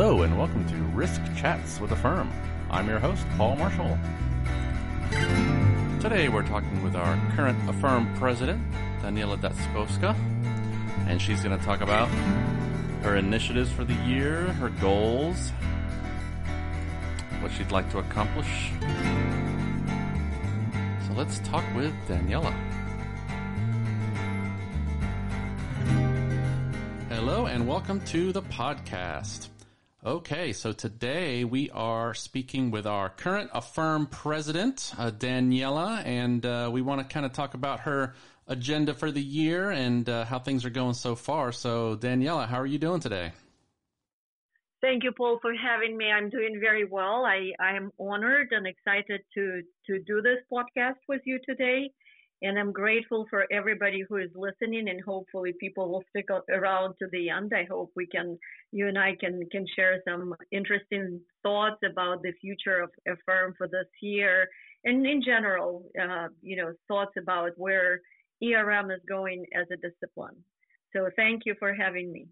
Hello, 0.00 0.22
and 0.22 0.38
welcome 0.38 0.64
to 0.68 0.76
Risk 0.96 1.20
Chats 1.36 1.80
with 1.80 1.90
AFERM. 1.90 2.30
I'm 2.70 2.86
your 2.86 3.00
host, 3.00 3.26
Paul 3.36 3.56
Marshall. 3.56 3.98
Today 6.00 6.28
we're 6.28 6.46
talking 6.46 6.84
with 6.84 6.94
our 6.94 7.18
current 7.34 7.58
AFERM 7.68 8.16
president, 8.16 8.62
Daniela 9.02 9.36
Datskowska, 9.36 10.14
and 11.08 11.20
she's 11.20 11.42
going 11.42 11.58
to 11.58 11.64
talk 11.64 11.80
about 11.80 12.06
her 13.02 13.16
initiatives 13.16 13.72
for 13.72 13.82
the 13.82 13.94
year, 14.06 14.42
her 14.60 14.68
goals, 14.68 15.50
what 17.40 17.50
she'd 17.50 17.72
like 17.72 17.90
to 17.90 17.98
accomplish. 17.98 18.70
So 21.08 21.12
let's 21.14 21.40
talk 21.40 21.64
with 21.74 21.92
Daniela. 22.06 22.54
Hello, 27.08 27.46
and 27.46 27.66
welcome 27.66 28.00
to 28.02 28.30
the 28.30 28.42
podcast. 28.42 29.48
Okay, 30.06 30.52
so 30.52 30.70
today 30.70 31.42
we 31.42 31.70
are 31.70 32.14
speaking 32.14 32.70
with 32.70 32.86
our 32.86 33.08
current 33.08 33.50
AFERM 33.52 34.08
president, 34.08 34.94
uh, 34.96 35.10
Daniela, 35.10 36.06
and 36.06 36.46
uh, 36.46 36.70
we 36.72 36.82
want 36.82 37.00
to 37.00 37.12
kind 37.12 37.26
of 37.26 37.32
talk 37.32 37.54
about 37.54 37.80
her 37.80 38.14
agenda 38.46 38.94
for 38.94 39.10
the 39.10 39.20
year 39.20 39.70
and 39.70 40.08
uh, 40.08 40.24
how 40.24 40.38
things 40.38 40.64
are 40.64 40.70
going 40.70 40.94
so 40.94 41.16
far. 41.16 41.50
So, 41.50 41.96
Daniela, 41.96 42.46
how 42.46 42.60
are 42.60 42.66
you 42.66 42.78
doing 42.78 43.00
today? 43.00 43.32
Thank 44.80 45.02
you, 45.02 45.10
Paul, 45.10 45.40
for 45.42 45.52
having 45.52 45.96
me. 45.96 46.12
I'm 46.12 46.30
doing 46.30 46.60
very 46.60 46.84
well. 46.84 47.24
I, 47.24 47.50
I 47.58 47.74
am 47.74 47.90
honored 47.98 48.52
and 48.52 48.68
excited 48.68 49.22
to, 49.34 49.62
to 49.88 49.98
do 50.04 50.22
this 50.22 50.38
podcast 50.50 50.98
with 51.08 51.22
you 51.24 51.40
today. 51.44 51.90
And 52.40 52.58
I'm 52.58 52.72
grateful 52.72 53.26
for 53.28 53.46
everybody 53.50 54.04
who 54.08 54.16
is 54.16 54.30
listening 54.34 54.88
and 54.88 55.00
hopefully 55.00 55.52
people 55.58 55.90
will 55.90 56.04
stick 56.10 56.26
around 56.50 56.94
to 57.00 57.06
the 57.10 57.30
end. 57.30 57.52
I 57.54 57.64
hope 57.68 57.90
we 57.96 58.06
can, 58.06 58.38
you 58.70 58.86
and 58.86 58.96
I 58.96 59.16
can, 59.18 59.42
can 59.50 59.66
share 59.74 60.00
some 60.06 60.34
interesting 60.52 61.20
thoughts 61.42 61.80
about 61.84 62.22
the 62.22 62.32
future 62.40 62.80
of 62.80 62.90
AFERM 63.08 63.54
for 63.56 63.66
this 63.66 63.88
year 64.00 64.48
and 64.84 65.04
in 65.06 65.22
general, 65.22 65.84
uh, 66.00 66.28
you 66.42 66.56
know, 66.56 66.72
thoughts 66.86 67.12
about 67.18 67.52
where 67.56 68.00
ERM 68.42 68.90
is 68.90 69.00
going 69.08 69.44
as 69.54 69.66
a 69.72 69.76
discipline. 69.76 70.36
So 70.94 71.10
thank 71.16 71.42
you 71.44 71.54
for 71.58 71.74
having 71.74 72.12
me. 72.12 72.28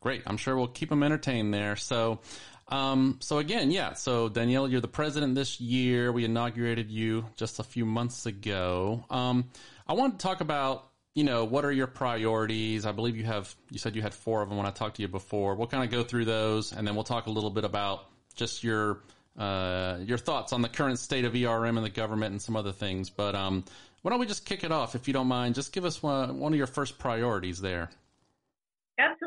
Great. 0.00 0.22
I'm 0.26 0.36
sure 0.36 0.56
we'll 0.56 0.68
keep 0.68 0.90
them 0.90 1.02
entertained 1.02 1.52
there. 1.52 1.74
So, 1.74 2.20
um, 2.68 3.18
so 3.20 3.38
again, 3.38 3.70
yeah. 3.70 3.94
So 3.94 4.28
Danielle, 4.28 4.68
you're 4.68 4.80
the 4.80 4.88
president 4.88 5.34
this 5.34 5.60
year. 5.60 6.12
We 6.12 6.24
inaugurated 6.24 6.90
you 6.90 7.24
just 7.36 7.58
a 7.58 7.64
few 7.64 7.84
months 7.84 8.26
ago. 8.26 9.04
Um, 9.10 9.50
I 9.86 9.94
want 9.94 10.18
to 10.18 10.22
talk 10.22 10.40
about, 10.40 10.90
you 11.14 11.24
know, 11.24 11.44
what 11.44 11.64
are 11.64 11.72
your 11.72 11.86
priorities? 11.86 12.84
I 12.84 12.92
believe 12.92 13.16
you 13.16 13.24
have, 13.24 13.54
you 13.70 13.78
said 13.78 13.96
you 13.96 14.02
had 14.02 14.14
four 14.14 14.42
of 14.42 14.48
them 14.48 14.58
when 14.58 14.66
I 14.66 14.70
talked 14.70 14.96
to 14.96 15.02
you 15.02 15.08
before. 15.08 15.54
We'll 15.54 15.66
kind 15.66 15.82
of 15.82 15.90
go 15.90 16.04
through 16.04 16.26
those 16.26 16.72
and 16.72 16.86
then 16.86 16.94
we'll 16.94 17.04
talk 17.04 17.26
a 17.26 17.30
little 17.30 17.50
bit 17.50 17.64
about 17.64 18.04
just 18.34 18.62
your, 18.62 19.00
uh, 19.38 19.98
your 20.04 20.18
thoughts 20.18 20.52
on 20.52 20.62
the 20.62 20.68
current 20.68 20.98
state 20.98 21.24
of 21.24 21.34
ERM 21.34 21.76
and 21.76 21.86
the 21.86 21.90
government 21.90 22.32
and 22.32 22.42
some 22.42 22.56
other 22.56 22.72
things. 22.72 23.08
But, 23.10 23.34
um, 23.34 23.64
why 24.02 24.10
don't 24.10 24.20
we 24.20 24.26
just 24.26 24.46
kick 24.46 24.62
it 24.62 24.70
off, 24.70 24.94
if 24.94 25.08
you 25.08 25.14
don't 25.14 25.26
mind? 25.26 25.54
Just 25.54 25.72
give 25.72 25.84
us 25.84 26.02
one, 26.02 26.38
one 26.38 26.52
of 26.52 26.58
your 26.58 26.68
first 26.68 26.98
priorities 26.98 27.60
there. 27.60 27.90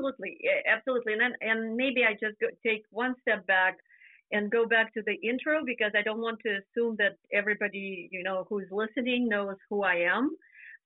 Absolutely, 0.01 0.37
absolutely, 0.67 1.13
and 1.13 1.21
then, 1.21 1.33
and 1.41 1.75
maybe 1.75 2.03
I 2.03 2.13
just 2.13 2.39
go, 2.39 2.47
take 2.65 2.83
one 2.91 3.15
step 3.21 3.45
back 3.45 3.77
and 4.31 4.49
go 4.49 4.65
back 4.65 4.93
to 4.93 5.01
the 5.05 5.13
intro 5.27 5.61
because 5.65 5.91
I 5.95 6.01
don't 6.01 6.21
want 6.21 6.39
to 6.45 6.59
assume 6.59 6.95
that 6.97 7.17
everybody 7.31 8.09
you 8.11 8.23
know 8.23 8.45
who's 8.49 8.67
listening 8.71 9.27
knows 9.29 9.55
who 9.69 9.83
I 9.83 9.95
am. 9.95 10.31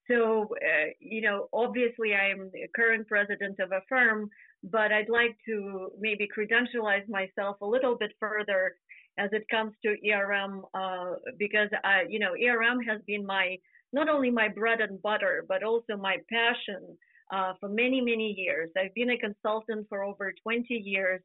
So 0.09 0.49
uh, 0.61 0.89
you 0.99 1.21
know, 1.21 1.47
obviously, 1.53 2.13
I 2.13 2.29
am 2.29 2.49
the 2.53 2.67
current 2.75 3.07
president 3.07 3.59
of 3.59 3.69
AFERM, 3.71 4.27
but 4.63 4.91
I'd 4.91 5.09
like 5.09 5.37
to 5.47 5.91
maybe 5.99 6.27
credentialize 6.37 7.07
myself 7.07 7.57
a 7.61 7.65
little 7.65 7.95
bit 7.97 8.11
further 8.19 8.75
as 9.17 9.29
it 9.31 9.47
comes 9.49 9.73
to 9.83 9.95
ERM 10.11 10.65
uh, 10.73 11.13
because 11.37 11.69
I, 11.85 12.03
you 12.09 12.19
know, 12.19 12.33
ERM 12.33 12.81
has 12.81 13.01
been 13.07 13.25
my 13.25 13.57
not 13.93 14.09
only 14.09 14.29
my 14.29 14.49
bread 14.49 14.81
and 14.81 15.01
butter, 15.01 15.45
but 15.47 15.63
also 15.63 15.95
my 15.95 16.17
passion 16.29 16.97
uh, 17.31 17.53
for 17.59 17.69
many, 17.69 18.01
many 18.01 18.35
years. 18.37 18.69
I've 18.77 18.93
been 18.93 19.11
a 19.11 19.17
consultant 19.17 19.87
for 19.89 20.03
over 20.03 20.33
20 20.43 20.73
years, 20.73 21.21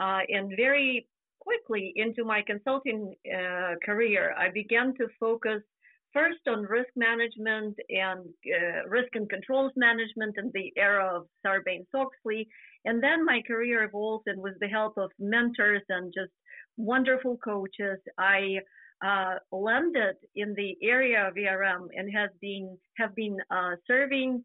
uh, 0.00 0.20
and 0.28 0.52
very 0.56 1.06
quickly 1.40 1.92
into 1.96 2.24
my 2.24 2.42
consulting 2.46 3.14
uh, 3.26 3.74
career, 3.84 4.34
I 4.38 4.50
began 4.50 4.94
to 4.94 5.08
focus 5.18 5.62
first 6.12 6.46
on 6.46 6.62
risk 6.62 6.90
management 6.94 7.76
and 7.88 8.20
uh, 8.46 8.88
risk 8.88 9.08
and 9.14 9.28
controls 9.28 9.72
management 9.76 10.36
in 10.38 10.50
the 10.54 10.72
era 10.76 11.04
of 11.16 11.26
Sarbanes-Oxley. 11.44 12.46
And 12.84 13.02
then 13.02 13.24
my 13.24 13.42
career 13.46 13.84
evolved, 13.84 14.26
and 14.26 14.40
with 14.40 14.54
the 14.60 14.68
help 14.68 14.98
of 14.98 15.10
mentors 15.18 15.82
and 15.88 16.12
just 16.14 16.32
wonderful 16.76 17.38
coaches, 17.38 17.98
I 18.18 18.58
uh, 19.04 19.36
landed 19.50 20.16
in 20.36 20.54
the 20.54 20.76
area 20.82 21.26
of 21.26 21.36
ERM 21.36 21.88
and 21.96 22.08
has 22.14 22.30
been 22.40 22.78
have 22.98 23.14
been 23.16 23.36
uh, 23.50 23.72
serving 23.86 24.44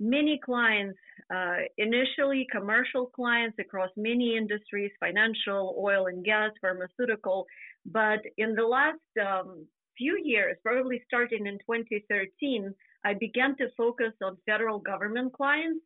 many 0.00 0.40
clients, 0.42 0.98
uh, 1.32 1.58
initially 1.78 2.46
commercial 2.50 3.06
clients 3.06 3.56
across 3.60 3.90
many 3.96 4.36
industries, 4.36 4.90
financial, 4.98 5.76
oil 5.78 6.06
and 6.06 6.24
gas, 6.24 6.50
pharmaceutical. 6.60 7.46
But 7.84 8.20
in 8.38 8.54
the 8.54 8.64
last 8.64 8.98
um, 9.24 9.66
few 9.96 10.18
years, 10.24 10.56
probably 10.64 11.02
starting 11.06 11.46
in 11.46 11.58
2013, 11.58 12.74
I 13.04 13.14
began 13.14 13.56
to 13.58 13.68
focus 13.76 14.12
on 14.22 14.38
federal 14.46 14.78
government 14.78 15.34
clients 15.34 15.84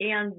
and 0.00 0.32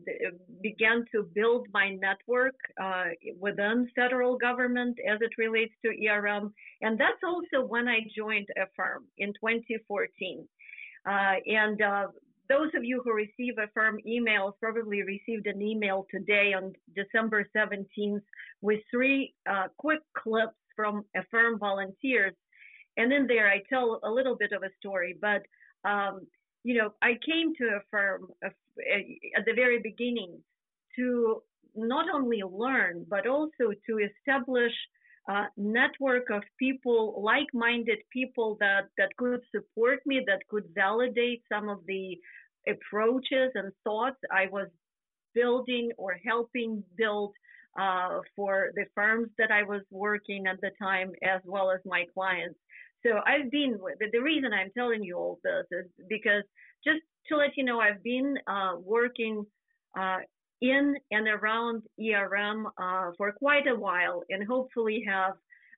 began 0.62 1.03
to 1.12 1.24
build 1.36 1.68
my 1.74 1.90
network 1.96 2.56
uh, 2.81 3.07
within 3.38 3.90
federal 3.94 4.38
government 4.38 4.97
as 5.09 5.19
it 5.22 5.31
relates 5.38 5.74
to 5.84 5.91
ERM. 6.07 6.53
And 6.81 6.97
that's 6.97 7.22
also 7.25 7.68
when 7.68 7.88
I 7.88 8.00
joined 8.18 8.47
AFERM 8.57 9.03
in 9.18 9.34
2014. 9.34 10.47
Uh, 11.06 11.36
and 11.46 11.81
uh, 11.81 12.07
those 12.50 12.70
of 12.76 12.84
you 12.84 13.02
who 13.04 13.14
receive 13.14 13.56
AFERM 13.58 14.00
email 14.06 14.58
probably 14.60 15.04
received 15.04 15.46
an 15.46 15.62
email 15.62 16.08
today 16.10 16.54
on 16.54 16.74
December 16.96 17.48
17th 17.56 18.22
with 18.62 18.80
three 18.92 19.34
uh, 19.50 19.68
quick 19.78 20.00
clips 20.18 20.58
from 20.76 21.06
AFERM 21.16 21.60
volunteers. 21.60 22.34
And 22.98 23.14
in 23.14 23.28
there, 23.28 23.48
I 23.48 23.62
tell 23.70 24.00
a 24.04 24.10
little 24.10 24.36
bit 24.36 24.52
of 24.52 24.64
a 24.64 24.70
story. 24.80 25.16
But, 25.22 25.44
um, 25.88 26.22
you 26.64 26.76
know, 26.76 26.94
I 27.02 27.20
came 27.26 27.54
to 27.56 27.66
a 27.66 27.80
firm 27.92 28.28
at 28.44 29.46
the 29.46 29.54
very 29.54 29.80
beginning 29.80 30.40
to 30.98 31.44
not 31.76 32.08
only 32.14 32.42
learn, 32.42 33.06
but 33.08 33.28
also 33.28 33.72
to 33.88 34.00
establish 34.00 34.74
uh, 35.30 35.46
network 35.58 36.30
of 36.32 36.42
people, 36.58 37.22
like-minded 37.24 38.00
people 38.12 38.58
that 38.60 38.86
that 38.98 39.10
could 39.18 39.42
support 39.56 40.00
me, 40.06 40.22
that 40.26 40.42
could 40.50 40.66
validate 40.74 41.42
some 41.52 41.70
of 41.70 41.80
the 41.86 42.18
approaches 42.68 43.52
and 43.56 43.72
thoughts 43.84 44.18
I 44.32 44.48
was 44.52 44.68
building 45.36 45.92
or 45.98 46.18
helping 46.26 46.84
build 46.98 47.34
uh, 47.80 48.20
for 48.36 48.72
the 48.76 48.86
firms 48.96 49.30
that 49.38 49.52
I 49.52 49.64
was 49.64 49.82
working 49.92 50.48
at 50.48 50.60
the 50.62 50.72
time, 50.82 51.12
as 51.24 51.42
well 51.46 51.70
as 51.72 51.80
my 51.86 52.06
clients. 52.14 52.60
So 53.06 53.20
I've 53.26 53.50
been. 53.52 53.78
The 54.12 54.20
reason 54.20 54.52
I'm 54.52 54.72
telling 54.76 55.04
you 55.04 55.16
all 55.16 55.40
this 55.44 55.66
is 55.72 55.86
because 56.10 56.44
just 56.84 57.02
to 57.28 57.38
let 57.38 57.52
you 57.56 57.64
know, 57.64 57.80
I've 57.80 58.04
been 58.04 58.36
uh, 58.48 58.74
working 58.82 59.46
uh, 59.98 60.18
in 60.62 60.96
and 61.12 61.28
around 61.28 61.84
ERM 62.00 62.68
uh, 62.78 63.12
for 63.18 63.31
quite 63.31 63.68
a 63.68 63.75
while, 63.75 64.24
and 64.30 64.46
hopefully 64.47 65.03
have 65.08 65.34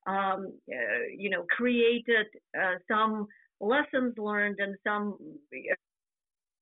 um, 0.07 0.53
uh, 0.71 1.03
you 1.15 1.29
know 1.29 1.45
created 1.49 2.27
uh, 2.59 2.75
some 2.87 3.27
lessons 3.59 4.15
learned 4.17 4.57
and 4.59 4.75
some 4.83 5.17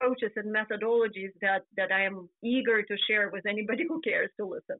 approaches 0.02 0.32
and 0.36 0.54
methodologies 0.54 1.32
that 1.42 1.64
that 1.78 1.92
I 1.92 2.04
am 2.06 2.30
eager 2.44 2.82
to 2.84 2.98
share 3.08 3.30
with 3.30 3.46
anybody 3.46 3.86
who 3.88 4.02
cares 4.02 4.30
to 4.38 4.46
listen. 4.46 4.78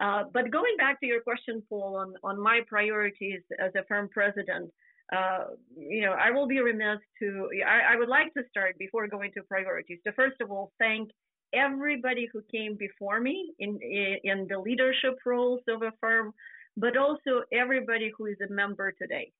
Uh, 0.00 0.24
but 0.32 0.50
going 0.50 0.74
back 0.78 0.98
to 1.00 1.06
your 1.06 1.20
question, 1.20 1.62
Paul, 1.68 1.96
on, 1.96 2.14
on 2.24 2.42
my 2.42 2.60
priorities 2.66 3.42
as 3.60 3.72
AFERM 3.76 4.10
president, 4.10 4.70
uh, 5.14 5.44
you 5.76 6.00
know, 6.00 6.12
I 6.12 6.30
will 6.30 6.46
be 6.46 6.60
remiss 6.60 6.98
to, 7.20 7.48
I, 7.66 7.94
I, 7.94 7.96
would 7.96 8.08
like 8.08 8.32
to 8.34 8.42
start 8.48 8.78
before 8.78 9.06
going 9.08 9.30
to 9.34 9.42
priorities 9.42 9.98
to 10.06 10.12
first 10.14 10.40
of 10.40 10.50
all 10.50 10.72
thank 10.78 11.10
everybody 11.54 12.28
who 12.32 12.42
came 12.50 12.76
before 12.76 13.20
me 13.20 13.52
in, 13.58 13.78
in 14.24 14.46
the 14.48 14.58
leadership 14.58 15.18
roles 15.24 15.60
of 15.68 15.82
AFERM, 15.82 16.32
but 16.76 16.96
also 16.96 17.42
everybody 17.52 18.10
who 18.16 18.26
is 18.26 18.36
a 18.46 18.52
member 18.52 18.92
today. 18.92 19.32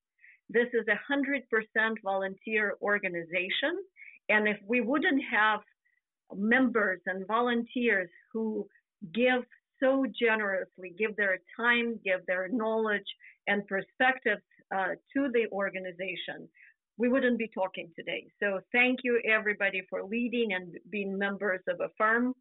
This 0.48 0.68
is 0.74 0.86
a 0.88 1.12
100% 1.12 1.94
volunteer 2.04 2.74
organization. 2.82 3.82
And 4.28 4.46
if 4.46 4.58
we 4.66 4.80
wouldn't 4.80 5.22
have 5.30 5.60
members 6.34 7.00
and 7.06 7.26
volunteers 7.26 8.10
who 8.32 8.66
give 9.14 9.42
so 9.80 10.06
generously, 10.18 10.94
give 10.98 11.16
their 11.16 11.38
time, 11.56 11.98
give 12.04 12.24
their 12.26 12.48
knowledge 12.48 13.06
and 13.46 13.66
perspectives 13.66 14.42
uh, 14.74 14.94
to 15.14 15.28
the 15.32 15.46
organization, 15.52 16.48
we 16.98 17.08
wouldn't 17.08 17.38
be 17.38 17.48
talking 17.48 17.90
today. 17.96 18.26
So 18.40 18.60
thank 18.72 19.00
you 19.02 19.20
everybody 19.28 19.82
for 19.88 20.04
leading 20.04 20.52
and 20.52 20.76
being 20.90 21.18
members 21.18 21.60
of 21.68 21.80
AFERM. 21.80 22.32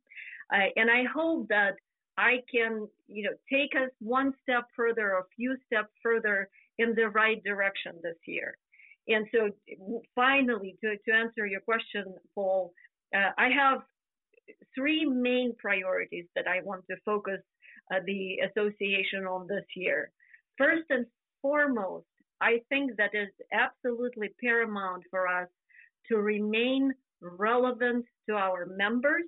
Uh, 0.53 0.67
and 0.75 0.89
I 0.91 1.03
hope 1.13 1.47
that 1.49 1.75
I 2.17 2.37
can, 2.53 2.87
you 3.07 3.23
know, 3.23 3.35
take 3.49 3.71
us 3.75 3.89
one 3.99 4.33
step 4.43 4.65
further, 4.75 5.11
a 5.11 5.23
few 5.35 5.55
steps 5.65 5.89
further 6.03 6.49
in 6.77 6.93
the 6.95 7.09
right 7.09 7.41
direction 7.43 7.93
this 8.03 8.17
year. 8.25 8.57
And 9.07 9.25
so, 9.33 9.49
finally, 10.15 10.75
to, 10.81 10.95
to 10.97 11.17
answer 11.17 11.45
your 11.45 11.61
question, 11.61 12.05
Paul, 12.35 12.73
uh, 13.15 13.31
I 13.37 13.49
have 13.49 13.79
three 14.75 15.05
main 15.05 15.53
priorities 15.57 16.25
that 16.35 16.47
I 16.47 16.61
want 16.63 16.83
to 16.89 16.97
focus 17.05 17.39
uh, 17.91 17.99
the 18.05 18.37
association 18.49 19.25
on 19.25 19.47
this 19.47 19.65
year. 19.75 20.11
First 20.57 20.83
and 20.89 21.05
foremost, 21.41 22.05
I 22.41 22.61
think 22.69 22.97
that 22.97 23.11
is 23.13 23.29
absolutely 23.53 24.29
paramount 24.41 25.03
for 25.09 25.27
us 25.27 25.47
to 26.07 26.17
remain 26.17 26.93
relevant 27.21 28.05
to 28.27 28.35
our 28.35 28.65
members. 28.65 29.23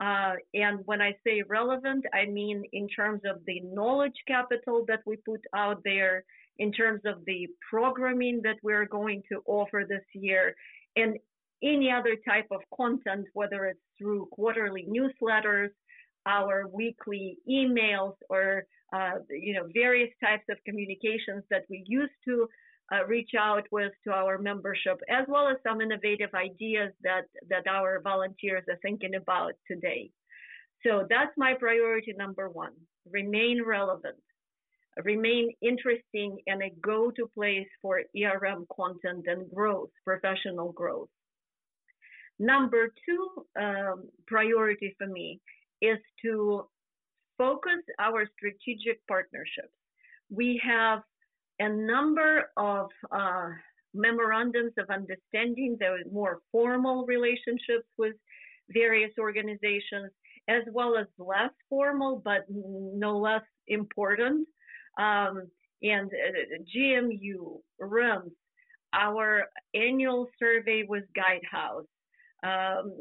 Uh, 0.00 0.34
and 0.52 0.80
when 0.86 1.00
I 1.00 1.12
say 1.24 1.42
relevant, 1.48 2.04
I 2.12 2.26
mean 2.26 2.64
in 2.72 2.88
terms 2.88 3.22
of 3.24 3.36
the 3.46 3.60
knowledge 3.60 4.18
capital 4.26 4.84
that 4.88 5.00
we 5.06 5.16
put 5.16 5.40
out 5.54 5.80
there, 5.84 6.24
in 6.58 6.72
terms 6.72 7.00
of 7.04 7.24
the 7.26 7.48
programming 7.70 8.40
that 8.42 8.56
we're 8.62 8.86
going 8.86 9.22
to 9.30 9.42
offer 9.46 9.84
this 9.88 10.04
year, 10.12 10.54
and 10.96 11.16
any 11.62 11.90
other 11.90 12.16
type 12.28 12.46
of 12.50 12.60
content, 12.76 13.26
whether 13.32 13.66
it's 13.66 13.80
through 13.98 14.26
quarterly 14.32 14.86
newsletters, 14.88 15.70
our 16.26 16.66
weekly 16.68 17.38
emails, 17.48 18.14
or 18.28 18.64
uh, 18.94 19.18
you 19.30 19.54
know 19.54 19.66
various 19.72 20.12
types 20.22 20.44
of 20.50 20.56
communications 20.64 21.42
that 21.50 21.64
we 21.68 21.84
used 21.86 22.18
to 22.26 22.48
uh, 22.92 23.04
reach 23.06 23.30
out 23.38 23.64
with 23.72 23.92
to 24.04 24.12
our 24.12 24.38
membership, 24.38 25.00
as 25.08 25.24
well 25.28 25.48
as 25.48 25.56
some 25.66 25.80
innovative 25.80 26.30
ideas 26.34 26.92
that 27.02 27.24
that 27.48 27.66
our 27.66 28.00
volunteers 28.00 28.64
are 28.68 28.78
thinking 28.82 29.14
about 29.14 29.54
today. 29.70 30.10
So 30.86 31.06
that's 31.08 31.32
my 31.36 31.54
priority 31.54 32.14
number 32.16 32.48
one: 32.48 32.74
remain 33.10 33.62
relevant, 33.64 34.22
remain 35.02 35.50
interesting, 35.62 36.38
and 36.46 36.62
a 36.62 36.70
go-to 36.82 37.26
place 37.34 37.68
for 37.80 38.02
ERM 38.16 38.66
content 38.74 39.24
and 39.26 39.50
growth, 39.50 39.90
professional 40.04 40.72
growth. 40.72 41.08
Number 42.38 42.92
two 43.06 43.46
um, 43.60 44.08
priority 44.26 44.94
for 44.98 45.06
me 45.06 45.40
is 45.80 45.98
to 46.22 46.66
focus 47.38 47.82
our 47.98 48.28
strategic 48.36 49.06
partnerships. 49.06 49.74
We 50.30 50.60
have 50.64 51.00
a 51.60 51.68
number 51.68 52.50
of 52.56 52.88
uh, 53.10 53.50
memorandums 53.94 54.72
of 54.78 54.90
understanding, 54.90 55.76
the 55.78 55.98
more 56.10 56.40
formal 56.50 57.06
relationships 57.06 57.86
with 57.96 58.14
various 58.70 59.12
organizations, 59.18 60.10
as 60.48 60.62
well 60.72 60.96
as 60.96 61.06
less 61.18 61.52
formal 61.68 62.20
but 62.24 62.44
no 62.48 63.18
less 63.18 63.42
important. 63.68 64.46
Um, 64.98 65.48
and 65.82 66.10
uh, 66.10 66.62
GMU, 66.74 67.60
RIMS, 67.80 68.32
our 68.92 69.44
annual 69.74 70.28
survey 70.38 70.84
with 70.88 71.04
Guidehouse, 71.16 71.86
um, 72.44 72.92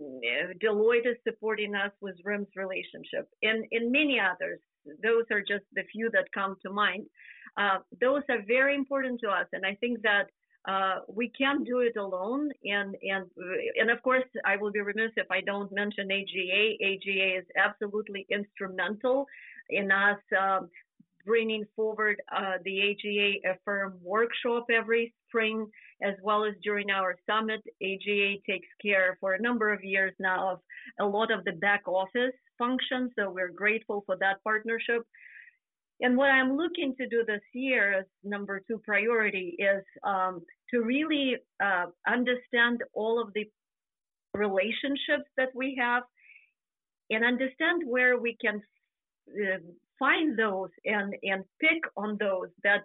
Deloitte 0.61 1.05
is 1.05 1.17
supporting 1.27 1.75
us 1.75 1.91
with 2.01 2.15
RIMS 2.23 2.47
relationship, 2.55 3.27
and, 3.41 3.65
and 3.71 3.91
many 3.91 4.19
others. 4.19 4.59
Those 5.03 5.25
are 5.31 5.41
just 5.41 5.65
the 5.73 5.83
few 5.91 6.09
that 6.11 6.25
come 6.33 6.55
to 6.63 6.71
mind. 6.71 7.05
Uh, 7.57 7.79
those 7.99 8.23
are 8.29 8.41
very 8.47 8.75
important 8.75 9.19
to 9.21 9.29
us, 9.29 9.47
and 9.53 9.65
I 9.65 9.75
think 9.75 10.01
that 10.01 10.27
uh, 10.67 10.99
we 11.07 11.29
can't 11.29 11.65
do 11.65 11.79
it 11.79 11.97
alone. 11.97 12.49
And 12.63 12.95
and 13.03 13.25
and 13.79 13.91
of 13.91 14.01
course, 14.01 14.23
I 14.45 14.55
will 14.55 14.71
be 14.71 14.81
remiss 14.81 15.11
if 15.17 15.29
I 15.29 15.41
don't 15.41 15.71
mention 15.73 16.11
AGA. 16.11 16.77
AGA 16.81 17.37
is 17.39 17.45
absolutely 17.57 18.25
instrumental 18.29 19.25
in 19.69 19.91
us 19.91 20.19
um, 20.39 20.69
bringing 21.25 21.65
forward 21.75 22.21
uh, 22.35 22.53
the 22.65 22.91
AGA 22.91 23.55
AFERM 23.55 23.93
workshop 24.01 24.65
every 24.73 25.13
spring, 25.27 25.67
as 26.03 26.15
well 26.21 26.43
as 26.43 26.53
during 26.63 26.89
our 26.91 27.15
summit. 27.25 27.61
AGA 27.81 28.35
takes 28.47 28.67
care 28.81 29.17
for 29.19 29.33
a 29.33 29.41
number 29.41 29.71
of 29.71 29.83
years 29.83 30.13
now 30.19 30.53
of 30.53 30.59
a 30.99 31.05
lot 31.05 31.31
of 31.31 31.43
the 31.45 31.53
back 31.53 31.87
office 31.87 32.33
functions, 32.57 33.11
so 33.17 33.29
we're 33.29 33.51
grateful 33.51 34.03
for 34.05 34.17
that 34.17 34.43
partnership. 34.43 35.03
And 36.01 36.17
what 36.17 36.29
I'm 36.29 36.57
looking 36.57 36.95
to 36.97 37.07
do 37.07 37.23
this 37.25 37.41
year 37.53 37.99
as 37.99 38.05
number 38.23 38.61
two 38.67 38.79
priority 38.79 39.55
is 39.57 39.83
um, 40.03 40.41
to 40.71 40.81
really 40.81 41.37
uh, 41.63 41.85
understand 42.07 42.81
all 42.93 43.21
of 43.21 43.33
the 43.33 43.49
relationships 44.33 45.29
that 45.37 45.49
we 45.55 45.77
have 45.79 46.03
and 47.09 47.23
understand 47.23 47.83
where 47.85 48.17
we 48.17 48.35
can 48.41 48.61
uh, 49.29 49.59
find 49.99 50.37
those 50.37 50.69
and, 50.85 51.13
and 51.23 51.43
pick 51.61 51.83
on 51.95 52.17
those 52.19 52.49
that 52.63 52.81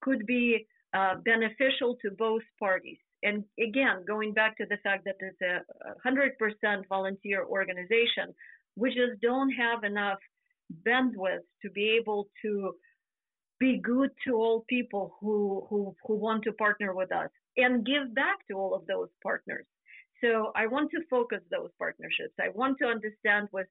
could 0.00 0.24
be 0.26 0.66
uh, 0.94 1.14
beneficial 1.24 1.96
to 2.02 2.10
both 2.10 2.42
parties. 2.58 2.98
And 3.22 3.44
again, 3.58 4.04
going 4.06 4.32
back 4.32 4.56
to 4.58 4.66
the 4.68 4.78
fact 4.82 5.04
that 5.04 5.16
it's 5.20 5.40
a 5.40 5.60
100% 6.06 6.88
volunteer 6.88 7.44
organization, 7.44 8.34
we 8.76 8.88
just 8.90 9.20
don't 9.22 9.50
have 9.50 9.84
enough 9.84 10.18
bandwidth 10.86 11.46
to 11.62 11.70
be 11.70 11.98
able 12.00 12.28
to 12.42 12.72
be 13.60 13.80
good 13.82 14.10
to 14.26 14.34
all 14.34 14.64
people 14.68 15.14
who, 15.20 15.66
who, 15.70 15.94
who 16.04 16.16
want 16.16 16.42
to 16.44 16.52
partner 16.52 16.94
with 16.94 17.12
us 17.12 17.30
and 17.56 17.86
give 17.86 18.12
back 18.14 18.38
to 18.50 18.56
all 18.56 18.74
of 18.74 18.86
those 18.86 19.08
partners. 19.22 19.66
So 20.22 20.52
I 20.56 20.66
want 20.66 20.90
to 20.92 21.00
focus 21.10 21.40
those 21.50 21.70
partnerships. 21.78 22.34
I 22.40 22.48
want 22.54 22.78
to 22.78 22.86
understand 22.86 23.48
with 23.52 23.66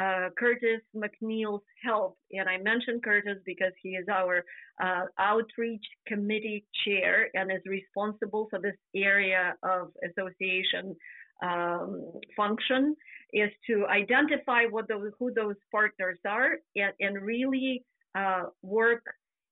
uh, 0.00 0.28
Curtis 0.38 0.80
McNeil's 0.94 1.62
help. 1.82 2.18
And 2.32 2.48
I 2.48 2.58
mentioned 2.58 3.02
Curtis 3.02 3.38
because 3.44 3.72
he 3.82 3.90
is 3.90 4.06
our 4.12 4.44
uh, 4.82 5.06
outreach 5.18 5.84
committee 6.06 6.64
chair 6.84 7.28
and 7.34 7.50
is 7.50 7.62
responsible 7.66 8.46
for 8.50 8.58
this 8.58 8.76
area 8.94 9.54
of 9.62 9.88
association 10.04 10.94
um, 11.42 12.12
function 12.36 12.96
is 13.32 13.50
to 13.66 13.86
identify 13.86 14.64
what 14.70 14.88
those, 14.88 15.12
who 15.18 15.32
those 15.32 15.56
partners 15.70 16.18
are 16.26 16.56
and, 16.76 16.92
and 17.00 17.22
really 17.22 17.84
uh, 18.14 18.44
work 18.62 19.02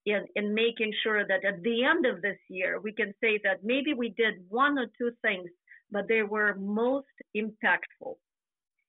in, 0.07 0.25
in 0.37 0.55
making 0.55 0.93
sure 1.03 1.27
that 1.27 1.45
at 1.45 1.63
the 1.63 1.85
end 1.85 2.07
of 2.07 2.23
this 2.23 2.39
year, 2.49 2.81
we 2.81 2.93
can 2.93 3.13
say 3.23 3.39
that 3.45 3.65
maybe 3.65 3.95
we 3.95 4.11
did 4.11 4.35
one 4.49 4.79
or 4.79 4.87
two 4.99 5.11
things, 5.23 5.51
but 5.91 6.09
they 6.09 6.23
were 6.23 6.55
most 6.57 7.07
impactful 7.37 8.15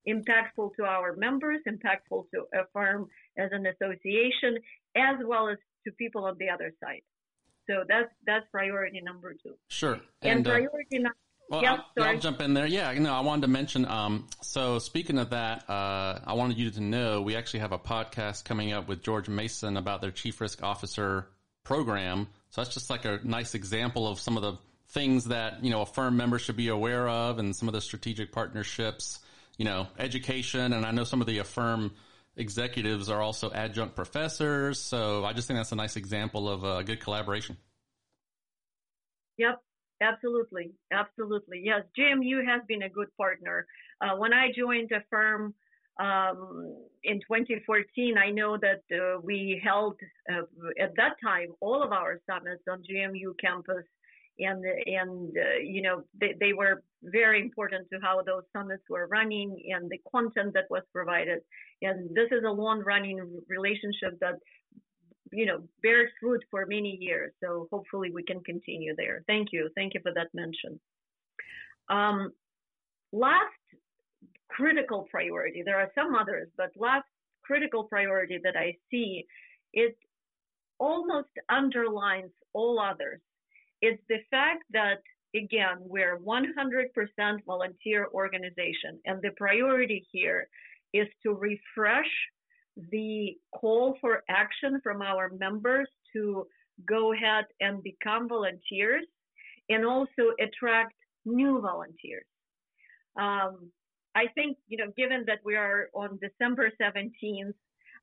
impactful 0.07 0.75
to 0.75 0.83
our 0.83 1.15
members, 1.15 1.61
impactful 1.67 2.25
to 2.33 2.45
AFERM 2.53 3.07
as 3.37 3.49
an 3.51 3.65
association, 3.65 4.57
as 4.95 5.15
well 5.25 5.49
as 5.49 5.57
to 5.85 5.91
people 5.93 6.25
on 6.25 6.35
the 6.39 6.49
other 6.49 6.73
side. 6.83 7.01
So 7.67 7.83
that's 7.87 8.09
that's 8.25 8.45
priority 8.51 9.01
number 9.01 9.33
two. 9.33 9.55
Sure. 9.69 9.99
And, 10.21 10.39
and 10.39 10.47
uh, 10.47 10.51
priority 10.51 10.97
uh, 10.97 11.03
number. 11.03 11.17
Well, 11.49 11.63
I'll, 11.63 12.03
I'll, 12.03 12.17
jump 12.17 12.41
in 12.41 12.55
there. 12.55 12.65
Yeah, 12.65 12.91
no, 12.93 13.13
I 13.13 13.19
wanted 13.19 13.43
to 13.43 13.47
mention. 13.49 13.85
Um, 13.85 14.27
so 14.41 14.79
speaking 14.79 15.19
of 15.19 15.29
that, 15.29 15.69
uh, 15.69 16.19
I 16.25 16.33
wanted 16.33 16.57
you 16.57 16.71
to 16.71 16.81
know 16.81 17.21
we 17.21 17.35
actually 17.35 17.59
have 17.59 17.71
a 17.71 17.77
podcast 17.77 18.45
coming 18.45 18.73
up 18.73 18.87
with 18.87 19.03
George 19.03 19.29
Mason 19.29 19.77
about 19.77 20.01
their 20.01 20.09
Chief 20.09 20.41
Risk 20.41 20.63
Officer 20.63 21.27
program. 21.63 22.27
So 22.49 22.61
that's 22.61 22.73
just 22.73 22.89
like 22.89 23.05
a 23.05 23.19
nice 23.23 23.53
example 23.53 24.07
of 24.07 24.19
some 24.19 24.37
of 24.37 24.43
the 24.43 24.57
things 24.89 25.25
that 25.25 25.63
you 25.63 25.69
know 25.69 25.81
AFERM 25.81 26.15
member 26.15 26.39
should 26.39 26.57
be 26.57 26.69
aware 26.69 27.07
of, 27.07 27.37
and 27.37 27.55
some 27.55 27.67
of 27.67 27.73
the 27.73 27.81
strategic 27.81 28.31
partnerships 28.31 29.19
you 29.57 29.65
know, 29.65 29.87
education. 29.97 30.73
And 30.73 30.85
I 30.85 30.91
know 30.91 31.03
some 31.03 31.21
of 31.21 31.27
the 31.27 31.39
AFERM 31.39 31.91
executives 32.37 33.09
are 33.09 33.21
also 33.21 33.51
adjunct 33.51 33.95
professors. 33.95 34.79
So 34.79 35.23
I 35.25 35.33
just 35.33 35.47
think 35.47 35.57
that's 35.59 35.71
a 35.71 35.75
nice 35.75 35.95
example 35.95 36.49
of 36.49 36.63
a 36.63 36.83
good 36.83 36.99
collaboration. 36.99 37.57
Yep, 39.37 39.61
absolutely. 40.01 40.71
Absolutely. 40.91 41.61
Yes, 41.63 41.83
GMU 41.97 42.45
has 42.45 42.61
been 42.67 42.83
a 42.83 42.89
good 42.89 43.15
partner. 43.17 43.67
Uh, 44.01 44.15
when 44.17 44.33
I 44.33 44.51
joined 44.55 44.91
AFERM 44.91 45.53
um, 45.99 46.75
in 47.03 47.19
2014, 47.21 48.17
I 48.17 48.31
know 48.31 48.57
that 48.57 48.83
uh, 48.93 49.19
we 49.21 49.61
held 49.63 49.95
uh, 50.29 50.41
at 50.81 50.95
that 50.97 51.15
time 51.23 51.49
all 51.61 51.83
of 51.83 51.91
our 51.91 52.19
summits 52.29 52.63
on 52.69 52.83
GMU 52.83 53.37
campus 53.39 53.85
and 54.39 54.63
and 54.65 55.33
uh, 55.37 55.59
you 55.61 55.81
know 55.81 56.03
they, 56.19 56.35
they 56.39 56.53
were 56.53 56.83
very 57.03 57.41
important 57.41 57.87
to 57.91 57.99
how 58.01 58.21
those 58.21 58.43
summits 58.51 58.83
were 58.89 59.07
running 59.07 59.61
and 59.73 59.89
the 59.89 59.99
content 60.11 60.53
that 60.53 60.65
was 60.69 60.83
provided. 60.91 61.39
And 61.81 62.09
this 62.15 62.27
is 62.31 62.43
a 62.45 62.51
long 62.51 62.81
running 62.81 63.19
relationship 63.47 64.19
that 64.21 64.35
you 65.31 65.45
know 65.45 65.63
bears 65.81 66.09
fruit 66.19 66.43
for 66.51 66.65
many 66.65 66.97
years. 66.99 67.31
So 67.43 67.67
hopefully 67.71 68.11
we 68.11 68.23
can 68.23 68.41
continue 68.43 68.95
there. 68.95 69.23
Thank 69.27 69.49
you. 69.51 69.69
Thank 69.75 69.93
you 69.93 70.01
for 70.01 70.13
that 70.13 70.27
mention. 70.33 70.79
Um, 71.89 72.31
last 73.11 73.53
critical 74.49 75.07
priority 75.09 75.63
there 75.65 75.79
are 75.79 75.91
some 75.95 76.15
others 76.15 76.47
but 76.57 76.69
last 76.77 77.05
critical 77.43 77.83
priority 77.85 78.39
that 78.43 78.55
i 78.55 78.73
see 78.91 79.25
it 79.73 79.97
almost 80.79 81.29
underlines 81.49 82.31
all 82.53 82.79
others 82.79 83.19
is 83.81 83.97
the 84.09 84.19
fact 84.31 84.63
that 84.71 84.99
again 85.35 85.77
we're 85.79 86.17
100% 86.19 87.43
volunteer 87.45 88.07
organization 88.13 88.99
and 89.05 89.21
the 89.21 89.31
priority 89.37 90.05
here 90.11 90.47
is 90.93 91.07
to 91.23 91.33
refresh 91.33 92.11
the 92.91 93.35
call 93.53 93.97
for 94.01 94.23
action 94.29 94.79
from 94.83 95.01
our 95.01 95.29
members 95.37 95.89
to 96.13 96.45
go 96.87 97.13
ahead 97.13 97.45
and 97.61 97.81
become 97.83 98.27
volunteers 98.27 99.05
and 99.69 99.85
also 99.85 100.33
attract 100.39 100.93
new 101.25 101.61
volunteers. 101.61 102.25
Um, 103.17 103.71
I 104.13 104.27
think, 104.35 104.57
you 104.67 104.77
know, 104.77 104.91
given 104.95 105.23
that 105.27 105.39
we 105.43 105.55
are 105.55 105.89
on 105.93 106.19
December 106.21 106.71
17th, 106.81 107.53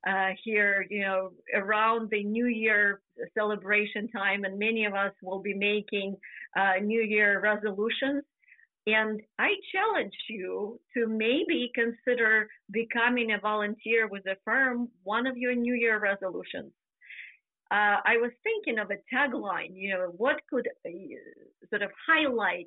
uh, 0.07 0.31
here, 0.43 0.85
you 0.91 1.03
know, 1.03 1.31
around 1.55 2.11
the 2.11 2.25
New 2.25 2.47
Year 2.47 3.01
celebration 3.35 4.09
time, 4.09 4.45
and 4.45 4.59
many 4.59 4.85
of 4.85 4.95
us 4.95 5.13
will 5.23 5.41
be 5.41 5.55
making 5.55 6.17
uh, 6.57 6.75
New 6.83 7.03
Year 7.03 7.41
resolutions. 7.41 8.25
And 8.87 9.21
I 9.39 9.51
challenge 9.73 10.15
you 10.29 10.81
to 10.95 11.07
maybe 11.07 11.71
consider 11.75 12.49
becoming 12.73 13.33
a 13.33 13.39
volunteer 13.39 14.09
with 14.09 14.25
AFERM, 14.27 14.89
one 15.05 15.27
of 15.29 15.37
your 15.37 15.55
New 15.55 15.75
Year 15.75 16.01
resolutions. 16.01 16.73
Uh, 17.71 18.03
I 18.05 18.17
was 18.21 18.33
thinking 18.43 18.81
of 18.81 18.91
a 18.91 18.99
tagline, 19.15 19.71
you 19.73 19.95
know, 19.95 20.13
what 20.17 20.37
could 20.51 20.69
uh, 20.85 20.91
sort 21.71 21.83
of 21.83 21.91
highlight 22.07 22.67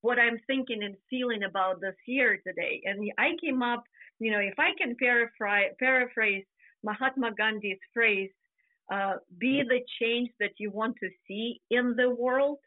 what 0.00 0.18
I'm 0.18 0.38
thinking 0.46 0.82
and 0.82 0.96
feeling 1.10 1.42
about 1.42 1.80
this 1.80 1.96
year 2.06 2.38
today. 2.46 2.82
And 2.84 3.10
I 3.18 3.30
came 3.42 3.62
up, 3.62 3.84
you 4.18 4.30
know, 4.30 4.38
if 4.38 4.54
I 4.58 4.70
can 4.78 4.96
paraphrase, 4.96 5.72
paraphrase 5.78 6.44
Mahatma 6.84 7.32
Gandhi's 7.36 7.78
phrase, 7.92 8.30
uh, 8.92 9.14
be 9.38 9.62
the 9.68 9.80
change 10.00 10.30
that 10.38 10.52
you 10.58 10.70
want 10.70 10.96
to 11.02 11.08
see 11.26 11.60
in 11.70 11.94
the 11.96 12.10
world. 12.10 12.58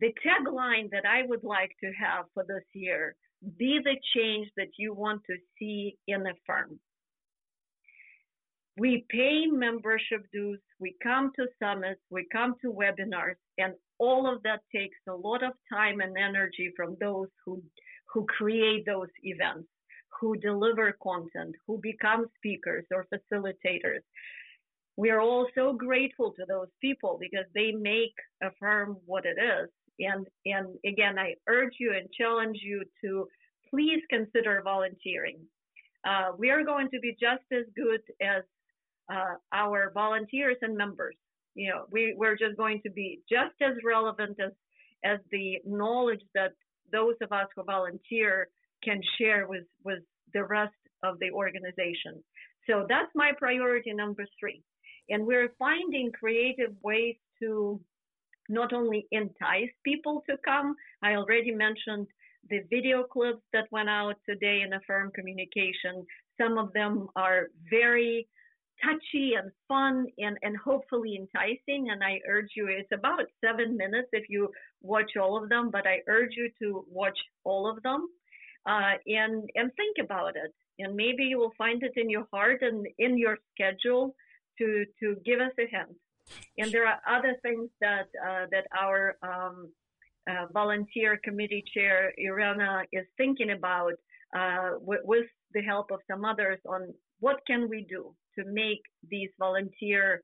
The 0.00 0.12
tagline 0.26 0.90
that 0.90 1.04
I 1.06 1.22
would 1.26 1.44
like 1.44 1.72
to 1.82 1.90
have 1.92 2.26
for 2.34 2.44
this 2.46 2.64
year, 2.72 3.16
be 3.58 3.80
the 3.82 3.96
change 4.14 4.48
that 4.56 4.70
you 4.78 4.94
want 4.94 5.22
to 5.28 5.36
see 5.58 5.96
in 6.06 6.26
a 6.26 6.32
firm. 6.46 6.78
We 8.76 9.04
pay 9.08 9.46
membership 9.46 10.26
dues, 10.32 10.58
we 10.80 10.96
come 11.02 11.30
to 11.36 11.46
summits, 11.62 12.00
we 12.10 12.26
come 12.32 12.54
to 12.62 12.72
webinars, 12.72 13.36
and 13.56 13.74
all 14.04 14.32
of 14.32 14.42
that 14.42 14.60
takes 14.74 14.98
a 15.08 15.14
lot 15.28 15.42
of 15.42 15.52
time 15.72 16.00
and 16.00 16.16
energy 16.16 16.68
from 16.76 16.96
those 17.00 17.28
who 17.44 17.62
who 18.12 18.24
create 18.26 18.84
those 18.86 19.12
events, 19.22 19.68
who 20.20 20.36
deliver 20.36 20.96
content, 21.02 21.54
who 21.66 21.78
become 21.78 22.26
speakers 22.36 22.84
or 22.94 23.06
facilitators. 23.12 24.04
We 24.96 25.10
are 25.10 25.20
all 25.20 25.46
so 25.56 25.72
grateful 25.72 26.32
to 26.38 26.44
those 26.46 26.68
people 26.80 27.18
because 27.20 27.48
they 27.54 27.72
make 27.72 28.16
a 28.42 28.50
firm 28.60 28.96
what 29.06 29.24
it 29.32 29.38
is. 29.54 29.68
And 30.10 30.26
and 30.54 30.66
again, 30.92 31.18
I 31.18 31.34
urge 31.48 31.74
you 31.80 31.90
and 31.98 32.06
challenge 32.20 32.58
you 32.62 32.84
to 33.02 33.26
please 33.70 34.02
consider 34.16 34.62
volunteering. 34.62 35.38
Uh, 36.10 36.28
we 36.38 36.50
are 36.50 36.64
going 36.72 36.88
to 36.90 37.00
be 37.00 37.12
just 37.28 37.46
as 37.60 37.66
good 37.74 38.02
as 38.20 38.42
uh, 39.12 39.34
our 39.52 39.90
volunteers 40.02 40.58
and 40.62 40.76
members 40.76 41.16
you 41.54 41.70
know, 41.70 41.84
we, 41.90 42.14
we're 42.16 42.36
just 42.36 42.56
going 42.56 42.80
to 42.84 42.90
be 42.90 43.20
just 43.28 43.54
as 43.62 43.74
relevant 43.84 44.38
as, 44.44 44.52
as 45.04 45.18
the 45.30 45.58
knowledge 45.64 46.22
that 46.34 46.52
those 46.92 47.14
of 47.22 47.32
us 47.32 47.46
who 47.54 47.62
volunteer 47.64 48.48
can 48.82 49.00
share 49.18 49.46
with, 49.48 49.64
with 49.84 50.02
the 50.32 50.44
rest 50.44 50.74
of 51.02 51.18
the 51.20 51.30
organization. 51.30 52.22
So 52.68 52.86
that's 52.88 53.10
my 53.14 53.32
priority 53.38 53.92
number 53.92 54.24
three. 54.38 54.62
And 55.08 55.26
we're 55.26 55.52
finding 55.58 56.10
creative 56.12 56.72
ways 56.82 57.16
to 57.40 57.80
not 58.48 58.72
only 58.72 59.06
entice 59.10 59.70
people 59.84 60.22
to 60.28 60.36
come, 60.44 60.74
I 61.02 61.14
already 61.14 61.50
mentioned 61.50 62.06
the 62.50 62.60
video 62.70 63.04
clips 63.04 63.42
that 63.52 63.64
went 63.70 63.88
out 63.88 64.16
today 64.28 64.60
in 64.62 64.70
the 64.70 64.80
firm 64.86 65.10
communication. 65.14 66.04
Some 66.40 66.58
of 66.58 66.72
them 66.72 67.08
are 67.16 67.48
very 67.70 68.28
touchy 68.82 69.32
and 69.34 69.50
fun 69.68 70.06
and, 70.18 70.36
and 70.42 70.56
hopefully 70.56 71.16
enticing. 71.18 71.90
And 71.90 72.02
I 72.02 72.20
urge 72.28 72.50
you, 72.56 72.68
it's 72.68 72.90
about 72.92 73.24
seven 73.44 73.76
minutes 73.76 74.08
if 74.12 74.24
you 74.28 74.50
watch 74.82 75.12
all 75.20 75.42
of 75.42 75.48
them, 75.48 75.70
but 75.70 75.86
I 75.86 76.00
urge 76.08 76.32
you 76.36 76.50
to 76.62 76.84
watch 76.90 77.18
all 77.44 77.70
of 77.70 77.82
them 77.82 78.08
uh, 78.66 78.94
and, 79.06 79.48
and 79.54 79.70
think 79.76 79.96
about 80.00 80.36
it. 80.36 80.52
And 80.78 80.96
maybe 80.96 81.24
you 81.24 81.38
will 81.38 81.52
find 81.56 81.82
it 81.82 81.92
in 81.96 82.10
your 82.10 82.26
heart 82.32 82.62
and 82.62 82.86
in 82.98 83.16
your 83.16 83.38
schedule 83.54 84.14
to, 84.58 84.84
to 85.00 85.16
give 85.24 85.40
us 85.40 85.52
a 85.58 85.66
hint. 85.70 85.96
And 86.58 86.72
there 86.72 86.86
are 86.86 87.00
other 87.08 87.36
things 87.42 87.68
that, 87.80 88.08
uh, 88.26 88.46
that 88.50 88.66
our 88.76 89.16
um, 89.22 89.70
uh, 90.28 90.46
volunteer 90.52 91.20
committee 91.22 91.62
chair, 91.74 92.12
Irena, 92.18 92.82
is 92.92 93.04
thinking 93.18 93.50
about 93.50 93.92
uh, 94.36 94.70
with 94.80 95.26
the 95.52 95.62
help 95.62 95.90
of 95.90 96.00
some 96.10 96.24
others 96.24 96.58
on 96.66 96.92
what 97.20 97.40
can 97.46 97.68
we 97.68 97.86
do 97.88 98.14
to 98.38 98.44
make 98.46 98.82
these 99.10 99.30
volunteer 99.38 100.22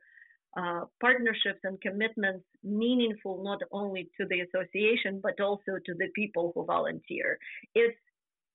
uh, 0.56 0.82
partnerships 1.00 1.60
and 1.62 1.80
commitments 1.80 2.44
meaningful 2.64 3.42
not 3.44 3.60
only 3.70 4.10
to 4.18 4.26
the 4.28 4.40
association 4.40 5.20
but 5.22 5.40
also 5.40 5.78
to 5.86 5.94
the 5.98 6.08
people 6.14 6.52
who 6.54 6.64
volunteer. 6.64 7.38
It's 7.74 7.96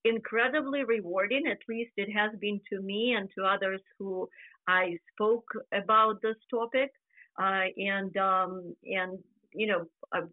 incredibly 0.03 0.83
rewarding, 0.83 1.47
at 1.49 1.59
least 1.67 1.91
it 1.97 2.11
has 2.11 2.31
been 2.39 2.59
to 2.71 2.81
me 2.81 3.15
and 3.17 3.29
to 3.37 3.43
others 3.43 3.81
who 3.97 4.29
I 4.67 4.97
spoke 5.13 5.47
about 5.73 6.21
this 6.21 6.35
topic. 6.49 6.91
Uh, 7.37 7.65
and 7.77 8.15
um, 8.15 8.75
and 8.85 9.19
you 9.53 9.67
know, 9.67 9.85
uh, 10.15 10.25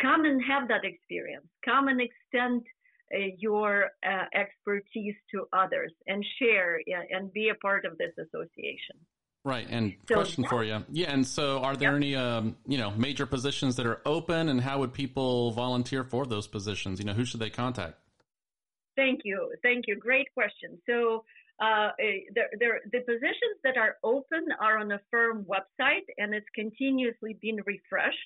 come 0.00 0.24
and 0.24 0.42
have 0.44 0.68
that 0.68 0.84
experience. 0.84 1.46
Come 1.64 1.88
and 1.88 2.00
extend 2.00 2.62
your 3.38 3.90
uh, 4.06 4.24
expertise 4.34 5.14
to 5.30 5.46
others 5.52 5.92
and 6.06 6.24
share 6.38 6.80
and 7.10 7.32
be 7.32 7.50
a 7.50 7.54
part 7.56 7.84
of 7.84 7.98
this 7.98 8.12
association. 8.18 8.96
Right. 9.44 9.66
And 9.68 9.94
so, 10.08 10.14
question 10.14 10.44
for 10.44 10.62
you. 10.62 10.84
Yeah. 10.90 11.12
And 11.12 11.26
so 11.26 11.58
are 11.58 11.74
there 11.74 11.90
yep. 11.90 11.96
any, 11.96 12.14
um, 12.14 12.56
you 12.66 12.78
know, 12.78 12.92
major 12.92 13.26
positions 13.26 13.74
that 13.76 13.86
are 13.86 14.00
open 14.06 14.48
and 14.48 14.60
how 14.60 14.78
would 14.78 14.92
people 14.92 15.50
volunteer 15.50 16.04
for 16.04 16.26
those 16.26 16.46
positions? 16.46 17.00
You 17.00 17.06
know, 17.06 17.12
who 17.12 17.24
should 17.24 17.40
they 17.40 17.50
contact? 17.50 17.96
Thank 18.96 19.22
you. 19.24 19.52
Thank 19.62 19.86
you. 19.88 19.96
Great 19.96 20.32
question. 20.32 20.78
So, 20.88 21.24
uh, 21.60 21.90
there, 22.34 22.50
there, 22.58 22.80
the 22.92 23.00
positions 23.00 23.58
that 23.64 23.76
are 23.76 23.96
open 24.02 24.46
are 24.60 24.78
on 24.78 24.88
the 24.88 25.00
firm 25.10 25.44
website 25.44 26.06
and 26.18 26.34
it's 26.34 26.46
continuously 26.54 27.36
being 27.40 27.58
refreshed. 27.66 28.16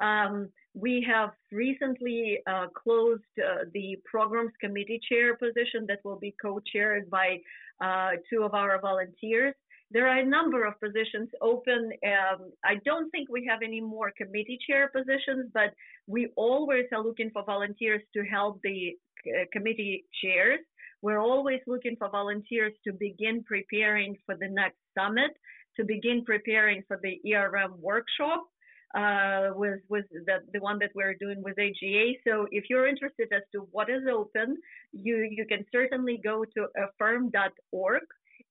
Um, 0.00 0.50
we 0.74 1.06
have 1.08 1.30
recently 1.52 2.40
uh, 2.48 2.66
closed 2.74 3.22
uh, 3.38 3.64
the 3.72 3.96
programs 4.04 4.52
committee 4.60 5.00
chair 5.08 5.36
position 5.36 5.86
that 5.86 6.00
will 6.04 6.18
be 6.18 6.34
co-chaired 6.42 7.08
by 7.08 7.38
uh, 7.82 8.10
two 8.28 8.42
of 8.42 8.54
our 8.54 8.80
volunteers. 8.80 9.54
There 9.92 10.08
are 10.08 10.18
a 10.18 10.26
number 10.26 10.64
of 10.64 10.74
positions 10.80 11.28
open. 11.40 11.92
Um, 12.04 12.50
I 12.64 12.76
don't 12.84 13.08
think 13.10 13.28
we 13.30 13.46
have 13.48 13.60
any 13.62 13.80
more 13.80 14.12
committee 14.16 14.58
chair 14.68 14.90
positions, 14.92 15.50
but 15.54 15.72
we 16.08 16.30
always 16.36 16.86
are 16.92 17.02
looking 17.02 17.30
for 17.32 17.44
volunteers 17.44 18.02
to 18.14 18.24
help 18.24 18.60
the 18.64 18.94
uh, 19.28 19.44
committee 19.52 20.04
chairs. 20.22 20.60
We're 21.02 21.20
always 21.20 21.60
looking 21.68 21.94
for 21.96 22.08
volunteers 22.08 22.72
to 22.84 22.92
begin 22.92 23.44
preparing 23.44 24.16
for 24.26 24.34
the 24.34 24.48
next 24.48 24.78
summit, 24.98 25.30
to 25.76 25.84
begin 25.84 26.24
preparing 26.24 26.82
for 26.88 26.98
the 27.00 27.20
ERM 27.32 27.74
workshop 27.80 28.46
uh, 28.94 29.50
with 29.54 29.80
with 29.88 30.06
the, 30.10 30.38
the 30.52 30.60
one 30.60 30.78
that 30.78 30.90
we're 30.94 31.14
doing 31.14 31.42
with 31.42 31.58
AGA. 31.58 32.12
So 32.26 32.46
if 32.50 32.64
you're 32.70 32.86
interested 32.86 33.28
as 33.32 33.42
to 33.52 33.66
what 33.72 33.90
is 33.90 34.02
open, 34.10 34.56
you 34.92 35.28
you 35.30 35.46
can 35.46 35.64
certainly 35.72 36.20
go 36.22 36.44
to 36.44 36.66
aferm.org 36.78 38.02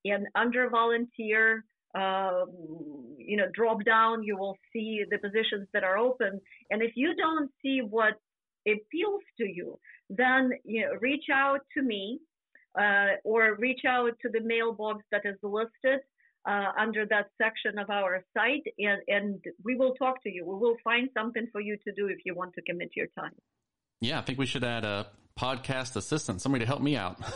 and 0.04 0.26
under 0.34 0.68
volunteer. 0.68 1.64
Uh, 1.94 2.44
you 3.18 3.36
know, 3.36 3.46
drop 3.54 3.84
down, 3.84 4.24
you 4.24 4.36
will 4.36 4.56
see 4.72 5.04
the 5.08 5.16
positions 5.18 5.68
that 5.72 5.84
are 5.84 5.96
open. 5.96 6.40
And 6.70 6.82
if 6.82 6.96
you 6.96 7.14
don't 7.14 7.48
see 7.62 7.82
what 7.88 8.14
appeals 8.66 9.22
to 9.38 9.44
you, 9.46 9.78
then 10.10 10.50
you 10.64 10.80
know, 10.82 10.94
reach 11.00 11.26
out 11.32 11.60
to 11.74 11.82
me 11.82 12.18
uh, 12.78 13.12
or 13.22 13.54
reach 13.60 13.82
out 13.86 14.10
to 14.22 14.28
the 14.28 14.40
mailbox 14.40 15.04
that 15.12 15.22
is 15.24 15.36
listed 15.42 16.00
uh, 16.46 16.72
under 16.78 17.06
that 17.06 17.30
section 17.40 17.78
of 17.78 17.90
our 17.90 18.24
site, 18.34 18.64
and, 18.78 19.00
and 19.08 19.44
we 19.64 19.74
will 19.76 19.94
talk 19.94 20.22
to 20.22 20.30
you. 20.30 20.44
We 20.44 20.56
will 20.56 20.76
find 20.84 21.08
something 21.16 21.46
for 21.52 21.60
you 21.60 21.76
to 21.86 21.92
do 21.92 22.06
if 22.06 22.18
you 22.24 22.34
want 22.34 22.54
to 22.54 22.62
commit 22.62 22.90
your 22.94 23.06
time. 23.18 23.34
Yeah, 24.00 24.18
I 24.18 24.22
think 24.22 24.38
we 24.38 24.46
should 24.46 24.64
add 24.64 24.84
a 24.84 25.06
podcast 25.38 25.96
assistant, 25.96 26.42
somebody 26.42 26.64
to 26.64 26.68
help 26.68 26.82
me 26.82 26.96
out. 26.96 27.18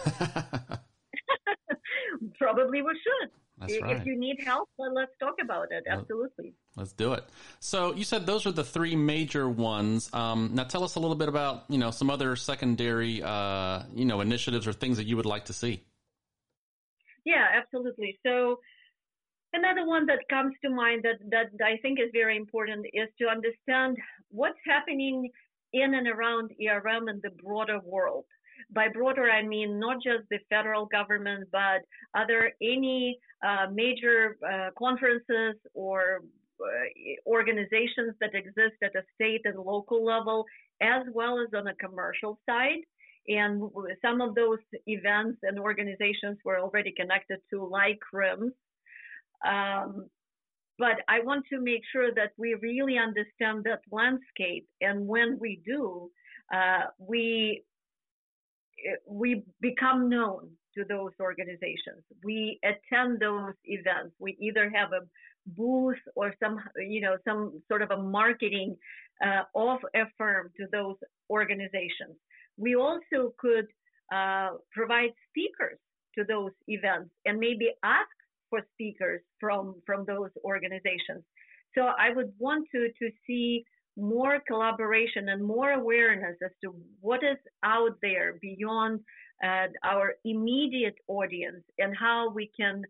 Probably 2.38 2.82
we 2.82 2.92
should. 2.92 3.30
That's 3.58 3.72
if, 3.72 3.82
right. 3.82 3.96
if 3.96 4.06
you 4.06 4.16
need 4.18 4.40
help, 4.44 4.68
well, 4.78 4.94
let's 4.94 5.10
talk 5.18 5.34
about 5.42 5.72
it. 5.72 5.84
Absolutely. 5.88 6.54
Let's 6.76 6.92
do 6.92 7.14
it. 7.14 7.24
So 7.58 7.94
you 7.94 8.04
said 8.04 8.24
those 8.24 8.46
are 8.46 8.52
the 8.52 8.62
three 8.62 8.94
major 8.94 9.48
ones. 9.48 10.10
Um, 10.12 10.50
now 10.54 10.62
tell 10.64 10.84
us 10.84 10.94
a 10.94 11.00
little 11.00 11.16
bit 11.16 11.28
about 11.28 11.64
you 11.68 11.78
know 11.78 11.90
some 11.90 12.08
other 12.08 12.36
secondary 12.36 13.20
uh, 13.22 13.82
you 13.94 14.04
know 14.04 14.20
initiatives 14.20 14.68
or 14.68 14.72
things 14.72 14.98
that 14.98 15.06
you 15.06 15.16
would 15.16 15.26
like 15.26 15.46
to 15.46 15.52
see. 15.52 15.82
Yeah, 17.24 17.46
absolutely. 17.52 18.18
So 18.24 18.60
Another 19.52 19.86
one 19.86 20.04
that 20.06 20.28
comes 20.28 20.54
to 20.62 20.70
mind 20.70 21.04
that, 21.04 21.18
that 21.30 21.64
I 21.64 21.78
think 21.78 21.98
is 21.98 22.10
very 22.12 22.36
important 22.36 22.86
is 22.92 23.08
to 23.20 23.28
understand 23.28 23.96
what's 24.30 24.58
happening 24.66 25.30
in 25.72 25.94
and 25.94 26.06
around 26.06 26.50
ERM 26.60 27.08
and 27.08 27.20
the 27.22 27.30
broader 27.42 27.80
world. 27.84 28.26
by 28.70 28.88
broader, 28.88 29.30
I 29.30 29.42
mean 29.42 29.78
not 29.78 29.96
just 30.02 30.28
the 30.30 30.38
federal 30.50 30.86
government, 30.86 31.48
but 31.52 31.80
other 32.14 32.52
any 32.60 33.18
uh, 33.46 33.66
major 33.72 34.36
uh, 34.46 34.70
conferences 34.78 35.54
or 35.74 36.22
uh, 36.60 36.66
organizations 37.26 38.14
that 38.20 38.34
exist 38.34 38.76
at 38.82 38.96
a 38.96 39.02
state 39.14 39.42
and 39.44 39.58
local 39.58 40.04
level, 40.04 40.44
as 40.82 41.02
well 41.12 41.40
as 41.40 41.48
on 41.54 41.68
a 41.68 41.74
commercial 41.76 42.38
side. 42.48 42.82
And 43.28 43.62
some 44.02 44.20
of 44.20 44.34
those 44.34 44.58
events 44.86 45.38
and 45.42 45.58
organizations 45.58 46.38
were 46.44 46.58
already 46.58 46.92
connected 46.96 47.38
to, 47.50 47.64
like 47.64 47.98
CRIMS. 48.00 48.52
Um, 49.46 50.08
but 50.78 50.98
I 51.08 51.20
want 51.20 51.44
to 51.52 51.60
make 51.60 51.82
sure 51.92 52.14
that 52.14 52.32
we 52.36 52.54
really 52.54 52.98
understand 52.98 53.64
that 53.64 53.80
landscape. 53.90 54.66
And 54.80 55.06
when 55.06 55.38
we 55.40 55.60
do, 55.64 56.10
uh, 56.54 56.84
we 56.98 57.64
we 59.08 59.42
become 59.60 60.08
known 60.08 60.50
to 60.76 60.84
those 60.84 61.10
organizations. 61.20 62.02
We 62.22 62.60
attend 62.62 63.18
those 63.20 63.54
events. 63.64 64.14
We 64.20 64.36
either 64.40 64.70
have 64.74 64.92
a 64.92 65.00
booth 65.46 65.98
or 66.14 66.34
some, 66.42 66.60
you 66.76 67.00
know, 67.00 67.16
some 67.26 67.60
sort 67.68 67.82
of 67.82 67.90
a 67.90 67.96
marketing 67.96 68.76
uh, 69.24 69.42
of 69.54 69.78
a 69.96 70.04
firm 70.16 70.50
to 70.58 70.66
those 70.70 70.96
organizations. 71.30 72.16
We 72.56 72.76
also 72.76 73.34
could 73.38 73.66
uh, 74.14 74.50
provide 74.72 75.10
speakers 75.28 75.78
to 76.16 76.24
those 76.24 76.52
events 76.66 77.10
and 77.24 77.38
maybe 77.38 77.70
ask 77.82 78.08
for 78.50 78.60
speakers 78.72 79.20
from 79.40 79.74
from 79.86 80.04
those 80.04 80.30
organizations. 80.44 81.22
So 81.76 81.82
I 81.82 82.10
would 82.14 82.32
want 82.38 82.68
to 82.72 82.88
to 83.00 83.10
see 83.26 83.64
more 83.98 84.40
collaboration 84.46 85.28
and 85.28 85.44
more 85.44 85.72
awareness 85.72 86.36
as 86.44 86.52
to 86.62 86.74
what 87.00 87.22
is 87.24 87.38
out 87.64 87.96
there 88.00 88.38
beyond 88.40 89.00
uh, 89.44 89.66
our 89.84 90.14
immediate 90.24 90.94
audience 91.08 91.64
and 91.78 91.96
how 91.96 92.30
we 92.30 92.50
can, 92.58 92.82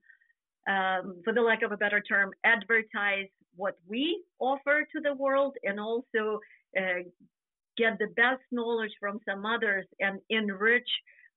um, 0.69 1.21
for 1.25 1.33
the 1.33 1.41
lack 1.41 1.63
of 1.63 1.73
a 1.73 1.77
better 1.77 2.01
term, 2.01 2.31
advertise 2.45 3.29
what 3.57 3.77
we 3.89 4.23
offer 4.39 4.87
to 4.93 5.01
the 5.01 5.15
world 5.15 5.57
and 5.65 5.81
also 5.81 6.41
uh, 6.77 7.03
get 7.77 7.99
the 7.99 8.09
best 8.17 8.43
knowledge 8.53 8.93
from 9.01 9.19
some 9.27 9.47
others 9.47 9.87
and 10.01 10.21
enrich 10.29 10.89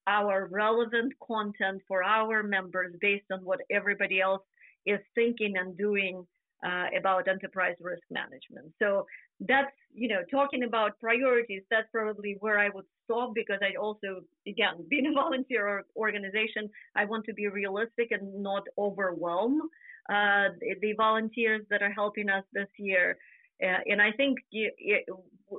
our 0.07 0.47
relevant 0.51 1.13
content 1.25 1.81
for 1.87 2.03
our 2.03 2.43
members 2.43 2.95
based 2.99 3.25
on 3.31 3.39
what 3.43 3.59
everybody 3.69 4.21
else 4.21 4.41
is 4.85 4.99
thinking 5.15 5.53
and 5.57 5.77
doing 5.77 6.25
uh, 6.65 6.85
about 6.97 7.27
enterprise 7.27 7.75
risk 7.81 8.03
management. 8.09 8.71
So 8.79 9.05
that's, 9.39 9.73
you 9.93 10.07
know, 10.07 10.21
talking 10.29 10.63
about 10.63 10.99
priorities, 10.99 11.63
that's 11.71 11.87
probably 11.91 12.37
where 12.39 12.59
I 12.59 12.69
would 12.69 12.85
stop 13.05 13.33
because 13.33 13.59
I 13.61 13.75
also, 13.75 14.21
again, 14.47 14.75
being 14.89 15.07
a 15.07 15.13
volunteer 15.13 15.83
organization, 15.95 16.69
I 16.95 17.05
want 17.05 17.25
to 17.25 17.33
be 17.33 17.47
realistic 17.47 18.11
and 18.11 18.43
not 18.43 18.63
overwhelm 18.77 19.61
uh, 20.09 20.49
the 20.81 20.93
volunteers 20.97 21.61
that 21.69 21.81
are 21.81 21.91
helping 21.91 22.29
us 22.29 22.43
this 22.53 22.67
year. 22.77 23.17
Uh, 23.63 23.77
and 23.87 24.01
I 24.01 24.11
think 24.11 24.39
it, 24.51 25.05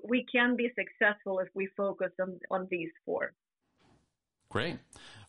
we 0.04 0.26
can 0.30 0.56
be 0.56 0.70
successful 0.76 1.38
if 1.38 1.48
we 1.54 1.68
focus 1.76 2.10
on, 2.20 2.38
on 2.50 2.66
these 2.70 2.90
four. 3.04 3.32
Great. 4.52 4.76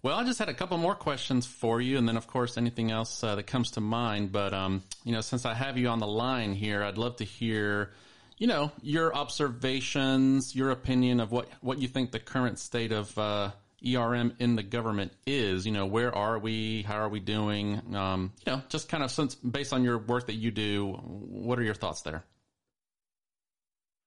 Well, 0.02 0.20
I 0.20 0.26
just 0.26 0.38
had 0.38 0.50
a 0.50 0.54
couple 0.54 0.78
more 0.78 0.96
questions 0.96 1.46
for 1.46 1.80
you, 1.80 1.98
and 1.98 2.06
then, 2.06 2.18
of 2.18 2.28
course, 2.28 2.58
anything 2.58 2.92
else 2.92 3.24
uh, 3.24 3.36
that 3.36 3.44
comes 3.44 3.72
to 3.72 3.82
mind. 3.82 4.34
But 4.34 4.54
um, 4.54 4.84
you 5.06 5.14
know, 5.14 5.22
since 5.22 5.46
I 5.46 5.54
have 5.54 5.78
you 5.78 5.88
on 5.88 6.00
the 6.00 6.08
line 6.08 6.52
here, 6.52 6.84
I'd 6.84 6.98
love 6.98 7.16
to 7.18 7.24
hear, 7.24 7.94
you 8.38 8.48
know, 8.48 8.74
your 8.82 9.16
observations, 9.16 10.54
your 10.54 10.72
opinion 10.72 11.22
of 11.22 11.32
what 11.32 11.48
what 11.62 11.80
you 11.80 11.88
think 11.88 12.12
the 12.12 12.20
current 12.20 12.60
state 12.60 12.92
of 12.92 13.18
uh, 13.18 13.52
ERM 13.88 14.36
in 14.40 14.58
the 14.58 14.64
government 14.64 15.14
is. 15.26 15.66
You 15.66 15.72
know, 15.72 15.86
where 15.86 16.14
are 16.14 16.38
we? 16.38 16.82
How 16.82 16.98
are 16.98 17.08
we 17.08 17.22
doing? 17.22 17.82
Um, 17.96 18.34
you 18.46 18.52
know, 18.52 18.62
just 18.68 18.90
kind 18.90 19.06
of 19.06 19.12
since 19.12 19.36
based 19.36 19.72
on 19.72 19.86
your 19.86 20.00
work 20.00 20.28
that 20.28 20.36
you 20.36 20.52
do, 20.52 20.92
what 20.92 21.58
are 21.58 21.64
your 21.64 21.76
thoughts 21.76 22.02
there? 22.02 22.26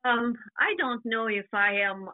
Um, 0.05 0.37
I 0.59 0.75
don't 0.77 1.01
know 1.07 1.27
if 1.27 1.47
I 1.55 1.77
am. 1.89 2.11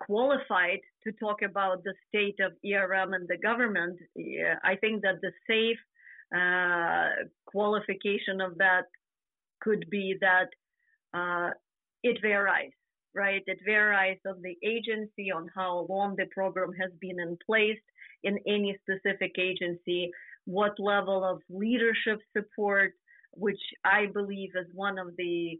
Qualified 0.00 0.80
to 1.04 1.12
talk 1.12 1.42
about 1.42 1.84
the 1.84 1.94
state 2.08 2.38
of 2.40 2.52
ERM 2.64 3.14
and 3.14 3.28
the 3.28 3.38
government. 3.38 3.98
I 4.64 4.76
think 4.76 5.02
that 5.02 5.20
the 5.22 5.32
safe 5.46 5.78
uh, 6.34 7.24
qualification 7.46 8.40
of 8.40 8.58
that 8.58 8.84
could 9.60 9.88
be 9.90 10.16
that 10.20 10.48
uh, 11.14 11.50
it 12.02 12.18
varies, 12.20 12.72
right? 13.14 13.42
It 13.46 13.58
varies 13.64 14.18
on 14.26 14.42
the 14.42 14.56
agency, 14.66 15.32
on 15.32 15.48
how 15.54 15.86
long 15.88 16.16
the 16.16 16.26
program 16.26 16.72
has 16.80 16.90
been 17.00 17.18
in 17.20 17.36
place 17.44 17.80
in 18.24 18.38
any 18.46 18.76
specific 18.82 19.32
agency, 19.38 20.10
what 20.44 20.78
level 20.78 21.24
of 21.24 21.40
leadership 21.48 22.20
support, 22.36 22.92
which 23.32 23.60
I 23.84 24.06
believe 24.06 24.50
is 24.54 24.66
one 24.74 24.98
of 24.98 25.16
the 25.16 25.58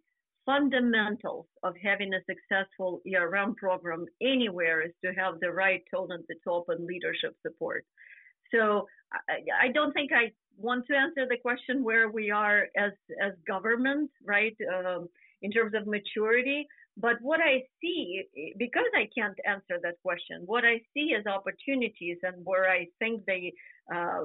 fundamentals 0.48 1.44
of 1.62 1.74
having 1.82 2.10
a 2.14 2.24
successful 2.24 3.02
ERM 3.14 3.54
program 3.56 4.06
anywhere 4.22 4.80
is 4.80 4.94
to 5.04 5.12
have 5.12 5.34
the 5.40 5.52
right 5.52 5.82
tone 5.94 6.10
at 6.10 6.26
the 6.26 6.36
top 6.42 6.64
and 6.68 6.86
leadership 6.86 7.34
support. 7.46 7.84
So 8.54 8.86
I, 9.12 9.66
I 9.66 9.72
don't 9.76 9.92
think 9.92 10.10
I 10.10 10.32
want 10.56 10.86
to 10.86 10.96
answer 10.96 11.26
the 11.28 11.36
question 11.36 11.84
where 11.84 12.08
we 12.10 12.30
are 12.30 12.60
as 12.76 12.92
as 13.22 13.32
government, 13.46 14.10
right, 14.24 14.56
um, 14.74 15.08
in 15.42 15.50
terms 15.50 15.74
of 15.74 15.86
maturity. 15.86 16.66
But 17.00 17.16
what 17.20 17.40
I 17.40 17.62
see, 17.80 18.24
because 18.58 18.90
I 18.96 19.08
can't 19.16 19.38
answer 19.46 19.76
that 19.84 19.96
question, 20.02 20.42
what 20.46 20.64
I 20.64 20.80
see 20.92 21.14
as 21.16 21.24
opportunities 21.26 22.18
and 22.24 22.36
where 22.44 22.68
I 22.68 22.88
think 22.98 23.24
the, 23.24 23.52
uh, 23.94 24.22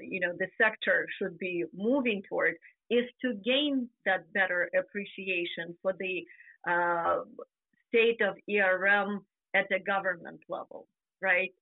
you 0.00 0.20
know, 0.20 0.32
the 0.38 0.46
sector 0.56 1.06
should 1.18 1.36
be 1.38 1.64
moving 1.76 2.22
toward 2.26 2.54
is 2.90 3.04
to 3.22 3.34
gain 3.44 3.88
that 4.06 4.32
better 4.32 4.70
appreciation 4.78 5.74
for 5.82 5.94
the 5.98 6.24
uh, 6.68 7.20
state 7.88 8.20
of 8.20 8.34
ERM 8.50 9.24
at 9.54 9.66
the 9.70 9.78
government 9.78 10.40
level, 10.48 10.86
right? 11.20 11.52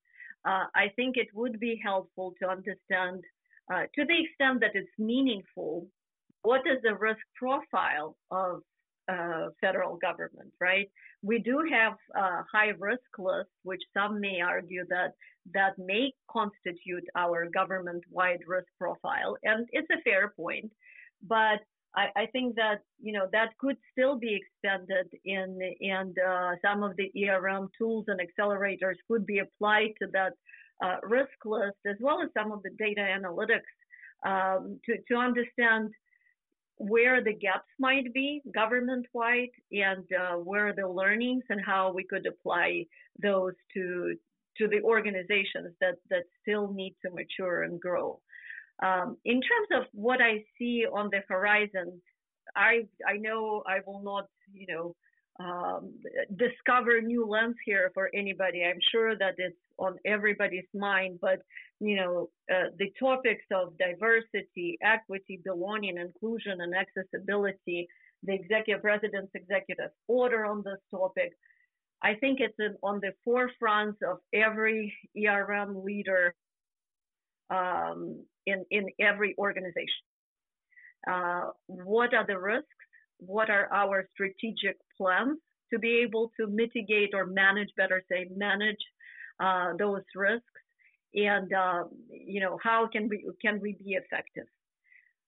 Uh, 0.45 0.65
I 0.75 0.89
think 0.95 1.15
it 1.17 1.27
would 1.33 1.59
be 1.59 1.79
helpful 1.83 2.33
to 2.41 2.49
understand, 2.49 3.23
uh, 3.73 3.83
to 3.95 4.05
the 4.05 4.23
extent 4.23 4.59
that 4.61 4.71
it's 4.73 4.89
meaningful, 4.97 5.87
what 6.41 6.61
is 6.61 6.81
the 6.83 6.95
risk 6.95 7.21
profile 7.35 8.17
of 8.31 8.61
uh, 9.09 9.47
federal 9.61 9.97
government, 9.97 10.51
right? 10.59 10.89
We 11.21 11.39
do 11.39 11.63
have 11.71 11.93
a 12.15 12.43
high 12.51 12.71
risk 12.79 13.01
list, 13.17 13.49
which 13.63 13.81
some 13.93 14.19
may 14.19 14.41
argue 14.41 14.85
that 14.89 15.13
that 15.53 15.77
may 15.77 16.13
constitute 16.31 17.03
our 17.15 17.49
government 17.49 18.03
wide 18.09 18.39
risk 18.47 18.67
profile. 18.79 19.35
And 19.43 19.67
it's 19.71 19.89
a 19.91 20.01
fair 20.03 20.33
point. 20.37 20.71
But 21.27 21.61
I, 21.95 22.07
I, 22.15 22.25
think 22.27 22.55
that 22.55 22.81
you 23.01 23.13
know 23.13 23.27
that 23.31 23.57
could 23.59 23.77
still 23.91 24.17
be 24.17 24.39
extended 24.41 25.07
in 25.25 25.59
and 25.81 26.17
uh, 26.17 26.51
some 26.63 26.83
of 26.83 26.95
the 26.97 27.11
ERM 27.27 27.69
tools 27.77 28.05
and 28.07 28.19
accelerators 28.19 28.95
could 29.07 29.25
be 29.25 29.39
applied 29.39 29.93
to 30.01 30.07
that 30.13 30.33
uh, 30.83 30.97
risk 31.03 31.37
list 31.45 31.77
as 31.85 31.95
well 31.99 32.21
as 32.21 32.29
some 32.37 32.51
of 32.51 32.63
the 32.63 32.71
data 32.77 33.01
analytics 33.01 33.73
um, 34.25 34.79
to 34.85 34.97
to 35.07 35.15
understand 35.15 35.91
where 36.77 37.23
the 37.23 37.33
gaps 37.33 37.69
might 37.79 38.11
be 38.13 38.41
government 38.53 39.05
wide 39.13 39.53
and 39.71 40.05
uh, 40.19 40.35
where 40.35 40.73
the 40.73 40.87
learnings 40.87 41.43
and 41.49 41.61
how 41.63 41.93
we 41.93 42.03
could 42.03 42.25
apply 42.25 42.85
those 43.21 43.53
to 43.73 44.15
to 44.57 44.67
the 44.67 44.81
organizations 44.81 45.73
that 45.79 45.95
that 46.09 46.23
still 46.41 46.73
need 46.73 46.95
to 47.03 47.11
mature 47.11 47.63
and 47.63 47.79
grow. 47.79 48.19
Um, 48.81 49.17
in 49.25 49.41
terms 49.41 49.67
of 49.81 49.83
what 49.93 50.21
I 50.21 50.43
see 50.57 50.85
on 50.91 51.09
the 51.11 51.21
horizon, 51.27 52.01
I 52.55 52.87
I 53.07 53.17
know 53.17 53.63
I 53.67 53.79
will 53.85 54.01
not, 54.03 54.27
you 54.53 54.67
know, 54.67 54.95
um, 55.39 55.93
discover 56.35 57.01
new 57.01 57.25
lens 57.25 57.55
here 57.65 57.91
for 57.93 58.09
anybody. 58.13 58.63
I'm 58.63 58.79
sure 58.91 59.17
that 59.17 59.35
it's 59.37 59.57
on 59.77 59.97
everybody's 60.05 60.67
mind, 60.73 61.19
but 61.21 61.39
you 61.79 61.95
know, 61.95 62.29
uh, 62.51 62.69
the 62.77 62.91
topics 62.99 63.45
of 63.51 63.77
diversity, 63.77 64.77
equity, 64.81 65.39
belonging, 65.43 65.97
inclusion, 65.97 66.61
and 66.61 66.73
accessibility, 66.75 67.87
the 68.23 68.33
executive 68.33 68.81
president's 68.81 69.31
executive 69.35 69.91
order 70.07 70.45
on 70.45 70.63
this 70.63 70.79
topic. 70.91 71.33
I 72.01 72.15
think 72.15 72.39
it's 72.41 72.57
on 72.83 72.99
the 72.99 73.13
forefront 73.23 73.97
of 74.03 74.17
every 74.33 74.93
ERM 75.17 75.83
leader 75.83 76.35
um, 77.49 78.23
in, 78.45 78.65
in 78.71 78.87
every 78.99 79.35
organization. 79.37 80.03
Uh, 81.09 81.49
what 81.67 82.13
are 82.13 82.25
the 82.25 82.37
risks? 82.39 82.67
What 83.17 83.49
are 83.49 83.71
our 83.71 84.07
strategic 84.13 84.77
plans 84.97 85.37
to 85.71 85.79
be 85.79 86.01
able 86.05 86.31
to 86.39 86.47
mitigate 86.47 87.11
or 87.13 87.25
manage, 87.25 87.69
better 87.77 88.03
say, 88.09 88.27
manage 88.35 88.83
uh, 89.39 89.73
those 89.77 90.03
risks? 90.15 90.45
And 91.15 91.53
uh, 91.53 91.83
you 92.09 92.39
know, 92.41 92.57
how 92.63 92.87
can 92.91 93.07
we 93.07 93.25
can 93.41 93.59
we 93.61 93.73
be 93.83 93.91
effective? 93.91 94.47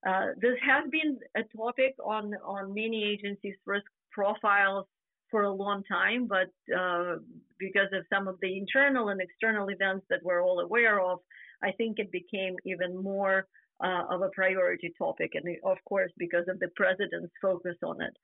Uh, 0.06 0.28
this 0.40 0.56
has 0.66 0.90
been 0.90 1.18
a 1.36 1.42
topic 1.56 1.94
on 2.04 2.32
on 2.44 2.74
many 2.74 3.04
agencies' 3.04 3.56
risk 3.66 3.86
profiles 4.10 4.86
for 5.30 5.42
a 5.42 5.52
long 5.52 5.82
time, 5.84 6.26
but 6.26 6.50
uh, 6.76 7.16
because 7.58 7.88
of 7.92 8.04
some 8.12 8.28
of 8.28 8.36
the 8.40 8.56
internal 8.56 9.08
and 9.08 9.20
external 9.20 9.68
events 9.68 10.06
that 10.10 10.20
we're 10.22 10.42
all 10.42 10.60
aware 10.60 11.00
of, 11.00 11.18
I 11.62 11.72
think 11.72 11.98
it 11.98 12.12
became 12.12 12.54
even 12.64 13.02
more 13.02 13.46
uh, 13.82 14.04
of 14.10 14.22
a 14.22 14.30
priority 14.34 14.92
topic, 14.98 15.32
and 15.34 15.44
of 15.64 15.78
course 15.88 16.12
because 16.16 16.44
of 16.48 16.58
the 16.60 16.68
president's 16.76 17.32
focus 17.42 17.76
on 17.84 18.00
it. 18.00 18.14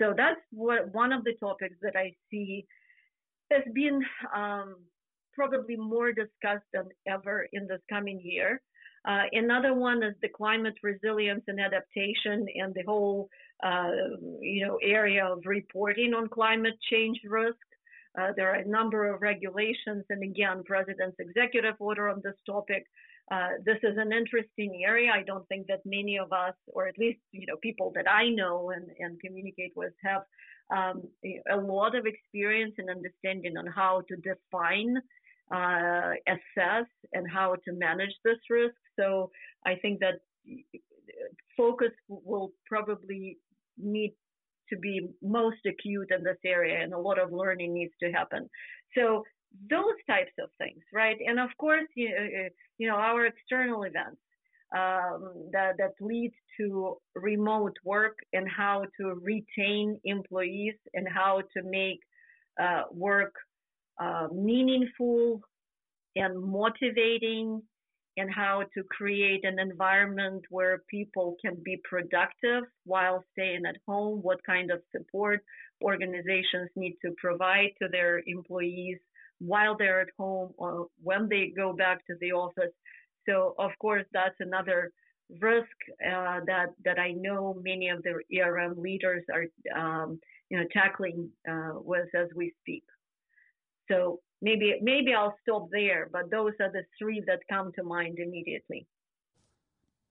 So 0.00 0.14
that's 0.16 0.40
what 0.50 0.92
one 0.94 1.12
of 1.12 1.24
the 1.24 1.34
topics 1.40 1.76
that 1.82 1.96
I 1.96 2.12
see 2.30 2.66
has 3.50 3.62
been 3.74 4.00
um, 4.34 4.76
probably 5.34 5.76
more 5.76 6.12
discussed 6.12 6.66
than 6.72 6.88
ever 7.06 7.46
in 7.52 7.66
this 7.66 7.80
coming 7.88 8.20
year. 8.22 8.60
Uh, 9.06 9.22
another 9.32 9.74
one 9.74 10.02
is 10.02 10.14
the 10.20 10.28
climate 10.28 10.74
resilience 10.82 11.44
and 11.46 11.60
adaptation 11.60 12.46
and 12.56 12.74
the 12.74 12.82
whole, 12.86 13.28
uh, 13.28 13.47
you 14.40 14.66
know, 14.66 14.78
area 14.82 15.26
of 15.26 15.40
reporting 15.44 16.14
on 16.14 16.28
climate 16.28 16.78
change 16.90 17.20
risk. 17.24 17.56
Uh, 18.18 18.32
there 18.36 18.50
are 18.50 18.56
a 18.56 18.68
number 18.68 19.12
of 19.12 19.20
regulations 19.22 20.04
and 20.10 20.22
again, 20.22 20.62
president's 20.64 21.16
executive 21.20 21.74
order 21.78 22.08
on 22.08 22.20
this 22.24 22.34
topic. 22.46 22.84
Uh, 23.30 23.50
this 23.64 23.76
is 23.82 23.96
an 23.98 24.10
interesting 24.12 24.82
area. 24.84 25.10
I 25.14 25.22
don't 25.22 25.46
think 25.48 25.66
that 25.66 25.80
many 25.84 26.18
of 26.18 26.32
us, 26.32 26.54
or 26.68 26.88
at 26.88 26.98
least, 26.98 27.18
you 27.32 27.46
know, 27.46 27.56
people 27.62 27.92
that 27.94 28.10
I 28.10 28.30
know 28.30 28.70
and, 28.70 28.86
and 28.98 29.20
communicate 29.20 29.72
with 29.76 29.92
have 30.02 30.22
um, 30.74 31.02
a 31.50 31.56
lot 31.56 31.94
of 31.94 32.06
experience 32.06 32.74
and 32.78 32.88
understanding 32.90 33.56
on 33.58 33.66
how 33.66 34.02
to 34.08 34.16
define 34.16 34.96
uh, 35.54 36.12
assess 36.26 36.86
and 37.12 37.30
how 37.30 37.54
to 37.64 37.72
manage 37.72 38.14
this 38.24 38.38
risk. 38.50 38.74
So 38.98 39.30
I 39.66 39.76
think 39.76 40.00
that 40.00 40.20
focus 41.56 41.92
will 42.08 42.52
probably 42.66 43.38
need 43.82 44.14
to 44.70 44.76
be 44.76 45.08
most 45.22 45.58
acute 45.66 46.10
in 46.16 46.22
this 46.22 46.36
area 46.44 46.82
and 46.82 46.92
a 46.92 46.98
lot 46.98 47.18
of 47.18 47.32
learning 47.32 47.72
needs 47.74 47.92
to 48.02 48.10
happen. 48.12 48.48
So 48.96 49.24
those 49.70 49.98
types 50.06 50.32
of 50.42 50.50
things, 50.58 50.82
right? 50.92 51.16
And 51.26 51.40
of 51.40 51.50
course, 51.58 51.88
you, 51.94 52.10
you 52.78 52.88
know, 52.88 52.96
our 52.96 53.26
external 53.26 53.82
events 53.84 54.20
um, 54.76 55.48
that, 55.52 55.72
that 55.78 55.92
lead 56.00 56.32
to 56.60 56.96
remote 57.14 57.76
work 57.84 58.18
and 58.32 58.46
how 58.48 58.84
to 59.00 59.14
retain 59.22 59.98
employees 60.04 60.74
and 60.92 61.06
how 61.08 61.42
to 61.56 61.62
make 61.62 62.00
uh, 62.60 62.82
work 62.90 63.32
uh, 64.00 64.28
meaningful 64.32 65.40
and 66.16 66.38
motivating 66.42 67.62
and 68.18 68.30
how 68.32 68.62
to 68.74 68.82
create 68.84 69.44
an 69.44 69.58
environment 69.58 70.44
where 70.50 70.82
people 70.90 71.36
can 71.44 71.56
be 71.64 71.80
productive 71.88 72.64
while 72.84 73.24
staying 73.32 73.62
at 73.66 73.76
home, 73.86 74.20
what 74.22 74.42
kind 74.44 74.70
of 74.70 74.80
support 74.94 75.40
organizations 75.82 76.68
need 76.76 76.96
to 77.04 77.12
provide 77.18 77.70
to 77.80 77.88
their 77.90 78.22
employees 78.26 78.98
while 79.38 79.76
they're 79.76 80.00
at 80.00 80.08
home 80.18 80.52
or 80.58 80.88
when 81.02 81.28
they 81.28 81.52
go 81.56 81.72
back 81.72 82.04
to 82.06 82.14
the 82.20 82.32
office. 82.32 82.74
So, 83.28 83.54
of 83.58 83.70
course, 83.80 84.04
that's 84.12 84.40
another 84.40 84.90
risk 85.40 85.76
uh, 86.04 86.40
that 86.46 86.68
that 86.84 86.98
I 86.98 87.12
know 87.12 87.60
many 87.62 87.88
of 87.90 88.02
the 88.02 88.14
ERM 88.40 88.80
leaders 88.80 89.22
are, 89.32 89.46
um, 89.78 90.18
you 90.48 90.58
know, 90.58 90.64
tackling 90.72 91.28
uh, 91.48 91.74
with 91.74 92.08
as 92.14 92.28
we 92.34 92.52
speak. 92.62 92.84
So 93.90 94.20
maybe 94.40 94.74
maybe 94.82 95.14
I'll 95.14 95.36
stop 95.42 95.68
there, 95.70 96.08
but 96.12 96.30
those 96.30 96.52
are 96.60 96.70
the 96.70 96.84
three 96.98 97.22
that 97.26 97.40
come 97.48 97.72
to 97.72 97.82
mind 97.82 98.18
immediately. 98.18 98.86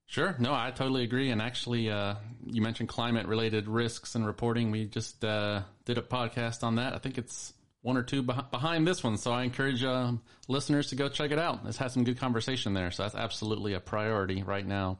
Sure. 0.06 0.34
No, 0.38 0.54
I 0.54 0.70
totally 0.70 1.04
agree. 1.04 1.30
And 1.30 1.42
actually, 1.42 1.90
uh, 1.90 2.14
you 2.46 2.62
mentioned 2.62 2.88
climate 2.88 3.26
related 3.26 3.68
risks 3.68 4.14
and 4.14 4.26
reporting. 4.26 4.70
We 4.70 4.86
just 4.86 5.22
uh, 5.22 5.62
did 5.84 5.98
a 5.98 6.02
podcast 6.02 6.64
on 6.64 6.76
that. 6.76 6.94
I 6.94 6.98
think 6.98 7.18
it's 7.18 7.52
one 7.82 7.98
or 7.98 8.02
two 8.02 8.22
behind 8.22 8.88
this 8.88 9.04
one. 9.04 9.18
So 9.18 9.32
I 9.32 9.42
encourage 9.42 9.84
uh, 9.84 10.12
listeners 10.48 10.88
to 10.88 10.96
go 10.96 11.10
check 11.10 11.30
it 11.30 11.38
out. 11.38 11.60
It's 11.66 11.76
had 11.76 11.90
some 11.90 12.04
good 12.04 12.18
conversation 12.18 12.72
there. 12.72 12.90
So 12.90 13.02
that's 13.02 13.14
absolutely 13.14 13.74
a 13.74 13.80
priority 13.80 14.42
right 14.42 14.66
now. 14.66 14.98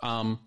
Um, 0.00 0.40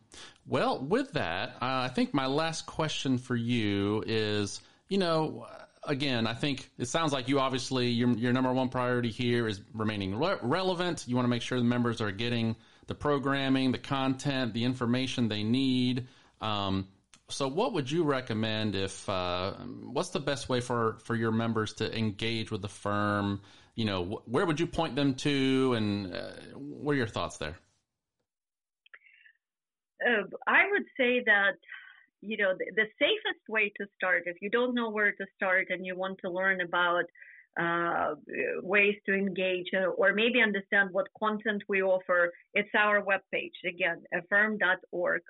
well, 0.46 0.80
with 0.80 1.14
that, 1.14 1.52
uh, 1.62 1.88
I 1.88 1.88
think 1.88 2.14
my 2.14 2.26
last 2.26 2.66
question 2.66 3.18
for 3.18 3.38
you 3.38 4.04
is, 4.06 4.60
you 4.90 4.98
know, 4.98 5.48
again, 5.86 6.28
I 6.28 6.34
think 6.34 6.70
it 6.78 6.88
sounds 6.88 7.14
like 7.14 7.28
you 7.28 7.40
obviously 7.40 7.90
your 7.90 8.10
your 8.12 8.34
number 8.34 8.52
one 8.54 8.70
priority 8.70 9.10
here 9.10 9.48
is 9.48 9.62
remaining 9.74 10.18
re- 10.18 10.38
relevant. 10.42 11.06
You 11.08 11.16
want 11.16 11.26
to 11.26 11.30
make 11.30 11.42
sure 11.42 11.58
the 11.58 11.64
members 11.64 12.02
are 12.02 12.12
getting 12.12 12.56
the 12.88 12.96
programming, 12.96 13.72
the 13.72 13.78
content, 13.78 14.54
the 14.54 14.64
information 14.64 15.28
they 15.28 15.44
need. 15.44 16.08
Um, 16.42 16.88
so, 17.30 17.48
what 17.48 17.74
would 17.74 17.90
you 17.90 18.04
recommend 18.04 18.76
if? 18.76 19.08
Uh, 19.08 19.54
what's 19.54 20.10
the 20.10 20.20
best 20.20 20.50
way 20.50 20.60
for 20.60 20.98
for 21.04 21.16
your 21.16 21.32
members 21.32 21.74
to 21.76 21.98
engage 21.98 22.52
with 22.52 22.62
the 22.62 22.70
firm? 22.70 23.42
You 23.76 23.86
know, 23.86 24.04
wh- 24.04 24.30
where 24.30 24.46
would 24.46 24.60
you 24.60 24.68
point 24.68 24.96
them 24.96 25.16
to, 25.16 25.74
and 25.74 26.14
uh, 26.14 26.32
what 26.56 26.94
are 26.94 26.98
your 26.98 27.08
thoughts 27.08 27.38
there? 27.38 27.58
Uh, 30.06 30.24
I 30.48 30.64
would 30.72 30.86
say 30.98 31.24
that 31.26 31.58
you 32.24 32.38
know, 32.38 32.54
the, 32.58 32.66
the, 32.76 32.88
safest 33.00 33.44
way 33.50 33.72
to 33.78 33.86
start, 33.96 34.24
if 34.26 34.38
you 34.42 34.50
don't 34.50 34.74
know 34.74 34.90
where 34.90 35.12
to 35.12 35.26
start 35.36 35.68
and 35.70 35.86
you 35.86 35.96
want 35.96 36.18
to 36.24 36.30
learn 36.30 36.62
about 36.62 37.06
uh, 37.60 38.16
ways 38.62 38.96
to 39.06 39.14
engage 39.14 39.68
uh, 39.76 39.86
or 39.86 40.14
maybe 40.14 40.42
understand 40.42 40.90
what 40.92 41.08
content 41.20 41.62
we 41.70 41.84
offer, 41.84 42.32
it's 42.54 42.70
our 42.78 43.02
webpage. 43.02 43.58
Again, 43.68 44.02
aferm.org. 44.16 45.22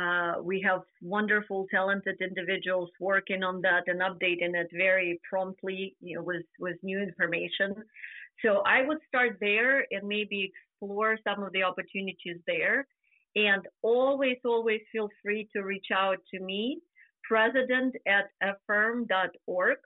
Uh, 0.00 0.34
we 0.42 0.60
have 0.62 0.80
wonderful, 1.02 1.66
talented 1.70 2.16
individuals 2.20 2.90
working 2.98 3.42
on 3.42 3.60
that 3.60 3.82
and 3.86 4.00
updating 4.00 4.54
it 4.54 4.68
very 4.72 5.20
promptly, 5.28 5.94
you 6.00 6.16
know, 6.16 6.22
with, 6.22 6.46
with 6.58 6.76
new 6.82 6.98
information. 6.98 7.74
So 8.42 8.62
I 8.66 8.82
would 8.82 8.98
start 9.06 9.36
there 9.40 9.84
and 9.90 10.08
maybe 10.08 10.50
explore 10.50 11.18
some 11.22 11.42
of 11.42 11.52
the 11.52 11.62
opportunities 11.62 12.38
there. 12.46 12.86
And 13.34 13.66
always, 13.82 14.38
always 14.44 14.80
feel 14.90 15.08
free 15.22 15.48
to 15.54 15.62
reach 15.62 15.86
out 15.94 16.18
to 16.34 16.40
me, 16.40 16.80
president 17.24 17.96
at 18.06 18.30
aferm.org. 18.42 19.78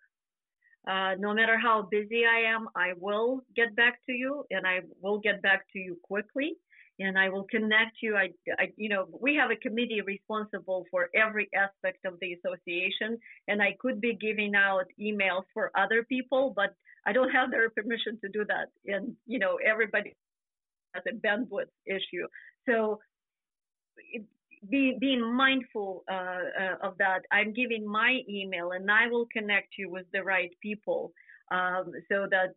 Uh, 0.88 1.14
no 1.18 1.34
matter 1.34 1.58
how 1.58 1.88
busy 1.90 2.24
I 2.24 2.52
am, 2.52 2.68
I 2.76 2.92
will 2.98 3.42
get 3.56 3.74
back 3.74 3.98
to 4.06 4.12
you 4.12 4.44
and 4.50 4.66
I 4.66 4.80
will 5.00 5.18
get 5.18 5.42
back 5.42 5.64
to 5.72 5.78
you 5.78 5.98
quickly 6.02 6.54
and 6.98 7.18
I 7.18 7.28
will 7.28 7.44
connect 7.44 7.96
you. 8.02 8.16
I, 8.16 8.28
I, 8.58 8.68
you 8.76 8.88
know, 8.88 9.06
we 9.20 9.34
have 9.34 9.50
a 9.50 9.56
committee 9.56 10.00
responsible 10.00 10.86
for 10.90 11.08
every 11.14 11.48
aspect 11.54 12.04
of 12.04 12.14
the 12.20 12.34
association 12.34 13.18
and 13.48 13.60
I 13.60 13.76
could 13.80 14.00
be 14.00 14.14
giving 14.14 14.54
out 14.54 14.84
emails 15.00 15.42
for 15.52 15.72
other 15.76 16.04
people, 16.04 16.52
but 16.54 16.74
I 17.04 17.12
don't 17.12 17.30
have 17.30 17.50
their 17.50 17.68
permission 17.70 18.18
to 18.22 18.28
do 18.28 18.44
that. 18.46 18.68
And, 18.86 19.14
you 19.26 19.38
know, 19.38 19.58
everybody 19.64 20.14
has 20.94 21.04
a 21.08 21.14
bandwidth 21.14 21.70
issue. 21.86 22.26
So 22.68 23.00
be, 24.70 24.96
being 25.00 25.22
mindful 25.34 26.04
uh, 26.10 26.14
uh, 26.14 26.76
of 26.82 26.98
that, 26.98 27.20
I'm 27.30 27.52
giving 27.52 27.86
my 27.86 28.20
email 28.28 28.72
and 28.72 28.90
I 28.90 29.06
will 29.08 29.26
connect 29.32 29.78
you 29.78 29.90
with 29.90 30.06
the 30.12 30.22
right 30.22 30.50
people 30.62 31.12
um, 31.50 31.92
so 32.10 32.26
that 32.30 32.54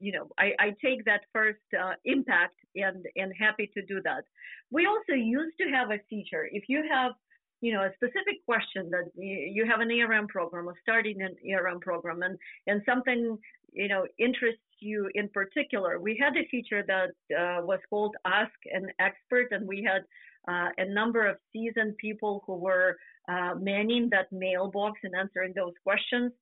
you 0.00 0.12
know 0.12 0.28
I, 0.38 0.52
I 0.60 0.74
take 0.84 1.04
that 1.06 1.22
first 1.32 1.58
uh, 1.78 1.94
impact 2.04 2.54
and 2.76 3.04
and 3.16 3.32
happy 3.38 3.70
to 3.74 3.82
do 3.82 4.00
that. 4.04 4.24
We 4.70 4.86
also 4.86 5.14
used 5.14 5.56
to 5.60 5.68
have 5.70 5.90
a 5.90 5.98
feature 6.08 6.48
if 6.52 6.64
you 6.68 6.84
have 6.90 7.12
you 7.60 7.72
know 7.72 7.82
a 7.82 7.90
specific 7.94 8.44
question 8.46 8.90
that 8.90 9.10
you 9.16 9.66
have 9.68 9.80
an 9.80 9.90
ERM 9.90 10.28
program 10.28 10.68
or 10.68 10.74
starting 10.82 11.22
an 11.22 11.34
ERM 11.50 11.80
program 11.80 12.22
and 12.22 12.38
and 12.66 12.82
something 12.86 13.36
you 13.72 13.88
know 13.88 14.06
interests 14.18 14.62
you 14.80 15.10
in 15.14 15.28
particular. 15.30 15.98
We 15.98 16.16
had 16.20 16.36
a 16.36 16.46
feature 16.48 16.84
that 16.86 17.10
uh, 17.36 17.64
was 17.64 17.80
called 17.90 18.14
Ask 18.24 18.52
an 18.72 18.88
Expert, 19.00 19.48
and 19.50 19.66
we 19.66 19.82
had 19.82 20.02
uh, 20.48 20.68
a 20.78 20.86
number 20.86 21.26
of 21.26 21.36
seasoned 21.52 21.96
people 21.98 22.42
who 22.46 22.56
were 22.56 22.96
uh, 23.28 23.54
manning 23.60 24.08
that 24.10 24.26
mailbox 24.32 25.00
and 25.04 25.14
answering 25.14 25.52
those 25.54 25.74
questions. 25.84 26.32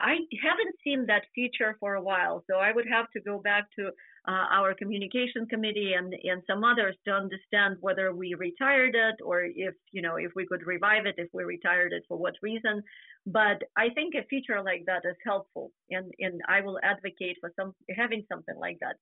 I 0.00 0.18
haven't 0.42 0.76
seen 0.84 1.06
that 1.06 1.22
feature 1.34 1.76
for 1.80 1.94
a 1.94 2.02
while, 2.02 2.44
so 2.48 2.58
I 2.58 2.72
would 2.72 2.86
have 2.88 3.10
to 3.12 3.20
go 3.20 3.40
back 3.40 3.64
to 3.78 3.88
uh, 4.28 4.46
our 4.52 4.74
communication 4.74 5.46
committee 5.46 5.94
and, 5.96 6.14
and 6.22 6.42
some 6.46 6.62
others 6.62 6.94
to 7.06 7.12
understand 7.12 7.78
whether 7.80 8.14
we 8.14 8.34
retired 8.34 8.94
it 8.94 9.16
or 9.24 9.44
if 9.44 9.74
you 9.90 10.02
know 10.02 10.16
if 10.16 10.32
we 10.36 10.46
could 10.46 10.66
revive 10.66 11.06
it, 11.06 11.14
if 11.18 11.28
we 11.32 11.44
retired 11.44 11.92
it 11.92 12.04
for 12.06 12.16
what 12.16 12.34
reason. 12.42 12.82
But 13.26 13.62
I 13.76 13.88
think 13.94 14.14
a 14.14 14.26
feature 14.28 14.62
like 14.62 14.84
that 14.86 15.02
is 15.08 15.16
helpful, 15.24 15.72
and 15.90 16.12
and 16.20 16.42
I 16.46 16.60
will 16.60 16.78
advocate 16.82 17.38
for 17.40 17.52
some 17.56 17.74
having 17.96 18.24
something 18.28 18.56
like 18.58 18.78
that. 18.80 18.96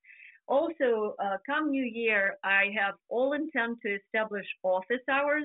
Also, 0.48 1.16
uh, 1.22 1.36
come 1.44 1.70
New 1.70 1.84
Year, 1.84 2.36
I 2.44 2.66
have 2.78 2.94
all 3.08 3.32
intent 3.32 3.78
to 3.84 3.96
establish 3.96 4.46
office 4.62 5.02
hours. 5.10 5.44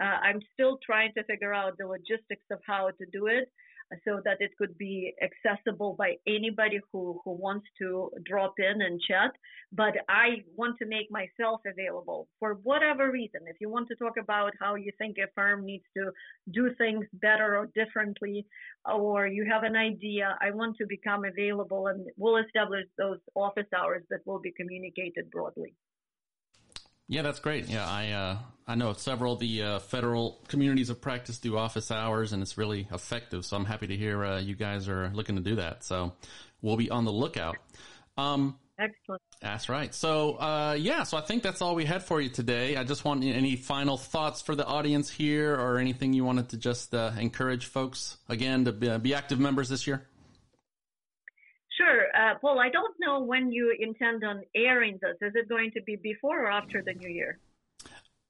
Uh, 0.00 0.04
I'm 0.04 0.40
still 0.52 0.78
trying 0.84 1.12
to 1.16 1.24
figure 1.24 1.52
out 1.52 1.76
the 1.78 1.86
logistics 1.86 2.44
of 2.50 2.60
how 2.66 2.90
to 2.90 3.06
do 3.12 3.26
it. 3.26 3.50
So 4.04 4.20
that 4.24 4.38
it 4.40 4.50
could 4.58 4.76
be 4.78 5.14
accessible 5.22 5.94
by 5.96 6.16
anybody 6.26 6.80
who, 6.92 7.20
who 7.24 7.32
wants 7.32 7.66
to 7.78 8.10
drop 8.24 8.54
in 8.58 8.82
and 8.82 9.00
chat. 9.00 9.30
But 9.72 9.94
I 10.08 10.42
want 10.56 10.78
to 10.78 10.86
make 10.86 11.08
myself 11.10 11.60
available 11.64 12.26
for 12.40 12.54
whatever 12.64 13.12
reason. 13.12 13.42
If 13.46 13.56
you 13.60 13.68
want 13.68 13.86
to 13.88 13.94
talk 13.94 14.14
about 14.20 14.52
how 14.60 14.74
you 14.74 14.90
think 14.98 15.16
AFERM 15.18 15.62
needs 15.62 15.84
to 15.96 16.10
do 16.50 16.74
things 16.76 17.06
better 17.12 17.56
or 17.56 17.66
differently, 17.76 18.44
or 18.92 19.28
you 19.28 19.46
have 19.48 19.62
an 19.62 19.76
idea, 19.76 20.36
I 20.40 20.50
want 20.50 20.76
to 20.78 20.86
become 20.86 21.24
available 21.24 21.86
and 21.86 22.06
we'll 22.16 22.38
establish 22.44 22.86
those 22.98 23.18
office 23.36 23.68
hours 23.76 24.02
that 24.10 24.20
will 24.26 24.40
be 24.40 24.52
communicated 24.52 25.30
broadly. 25.30 25.74
Yeah, 27.08 27.22
that's 27.22 27.38
great. 27.38 27.68
Yeah, 27.68 27.88
I 27.88 28.10
uh, 28.10 28.38
I 28.66 28.74
know 28.74 28.92
several 28.94 29.34
of 29.34 29.38
the 29.38 29.62
uh, 29.62 29.78
federal 29.78 30.40
communities 30.48 30.90
of 30.90 31.00
practice 31.00 31.38
do 31.38 31.56
office 31.56 31.90
hours, 31.90 32.32
and 32.32 32.42
it's 32.42 32.58
really 32.58 32.88
effective. 32.90 33.44
So 33.44 33.56
I'm 33.56 33.64
happy 33.64 33.86
to 33.86 33.96
hear 33.96 34.24
uh, 34.24 34.40
you 34.40 34.56
guys 34.56 34.88
are 34.88 35.10
looking 35.14 35.36
to 35.36 35.42
do 35.42 35.56
that. 35.56 35.84
So 35.84 36.12
we'll 36.62 36.76
be 36.76 36.90
on 36.90 37.04
the 37.04 37.12
lookout. 37.12 37.56
Um, 38.18 38.58
Excellent. 38.78 39.22
That's 39.40 39.68
right. 39.68 39.94
So 39.94 40.34
uh, 40.34 40.76
yeah, 40.78 41.04
so 41.04 41.16
I 41.16 41.22
think 41.22 41.42
that's 41.42 41.62
all 41.62 41.74
we 41.74 41.84
had 41.84 42.02
for 42.02 42.20
you 42.20 42.28
today. 42.28 42.76
I 42.76 42.84
just 42.84 43.04
want 43.04 43.24
any 43.24 43.56
final 43.56 43.96
thoughts 43.96 44.42
for 44.42 44.54
the 44.54 44.66
audience 44.66 45.08
here, 45.08 45.54
or 45.54 45.78
anything 45.78 46.12
you 46.12 46.24
wanted 46.24 46.50
to 46.50 46.56
just 46.56 46.94
uh, 46.94 47.12
encourage 47.18 47.66
folks 47.66 48.18
again 48.28 48.64
to 48.66 48.72
be, 48.72 48.98
be 48.98 49.14
active 49.14 49.38
members 49.38 49.68
this 49.68 49.86
year. 49.86 50.06
Uh, 52.26 52.34
Paul, 52.40 52.58
I 52.58 52.70
don't 52.70 52.94
know 52.98 53.20
when 53.20 53.52
you 53.52 53.74
intend 53.78 54.24
on 54.24 54.42
airing 54.54 54.98
this. 55.00 55.16
Is 55.20 55.34
it 55.36 55.48
going 55.48 55.70
to 55.72 55.82
be 55.82 55.96
before 55.96 56.46
or 56.46 56.50
after 56.50 56.82
the 56.82 56.92
new 56.94 57.08
year? 57.08 57.38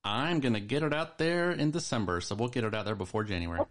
I'm 0.04 0.40
going 0.40 0.52
to 0.52 0.61
get 0.61 0.82
it 0.82 0.92
out 0.92 1.16
there 1.16 1.50
in 1.52 1.70
December, 1.70 2.20
so 2.20 2.35
we'll 2.35 2.48
get 2.48 2.64
it 2.64 2.74
out 2.74 2.85
there 2.85 2.94
before 2.94 3.24
January. 3.24 3.61
Okay. 3.61 3.70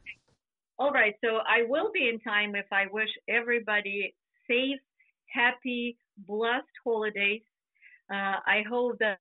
All 0.79 0.91
right. 0.91 1.13
So 1.23 1.37
I 1.47 1.63
will 1.67 1.91
be 1.93 2.09
in 2.09 2.19
time 2.19 2.55
if 2.55 2.65
I 2.71 2.85
wish 2.91 3.09
everybody 3.29 4.15
safe, 4.47 4.79
happy, 5.27 5.97
blessed 6.17 6.65
holidays. 6.83 7.43
Uh, 8.11 8.41
I 8.47 8.63
hope 8.67 8.97
that 8.99 9.19